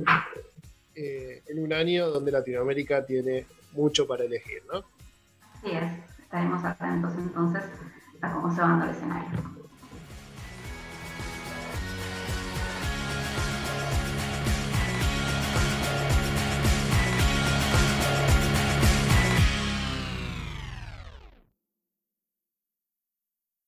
Eh, 0.95 1.43
en 1.45 1.59
un 1.59 1.71
año 1.71 2.09
donde 2.09 2.31
Latinoamérica 2.31 3.05
tiene 3.05 3.45
mucho 3.73 4.07
para 4.07 4.23
elegir, 4.23 4.63
¿no? 4.73 4.83
Así 5.53 5.69
es. 5.69 6.23
Estaremos 6.23 6.65
atentos 6.65 7.13
entonces 7.15 7.61
a 8.21 8.33
cómo 8.33 8.55
se 8.55 8.61
va 8.61 8.69
dando 8.69 8.85
el 8.85 8.89
escenario. 8.89 9.64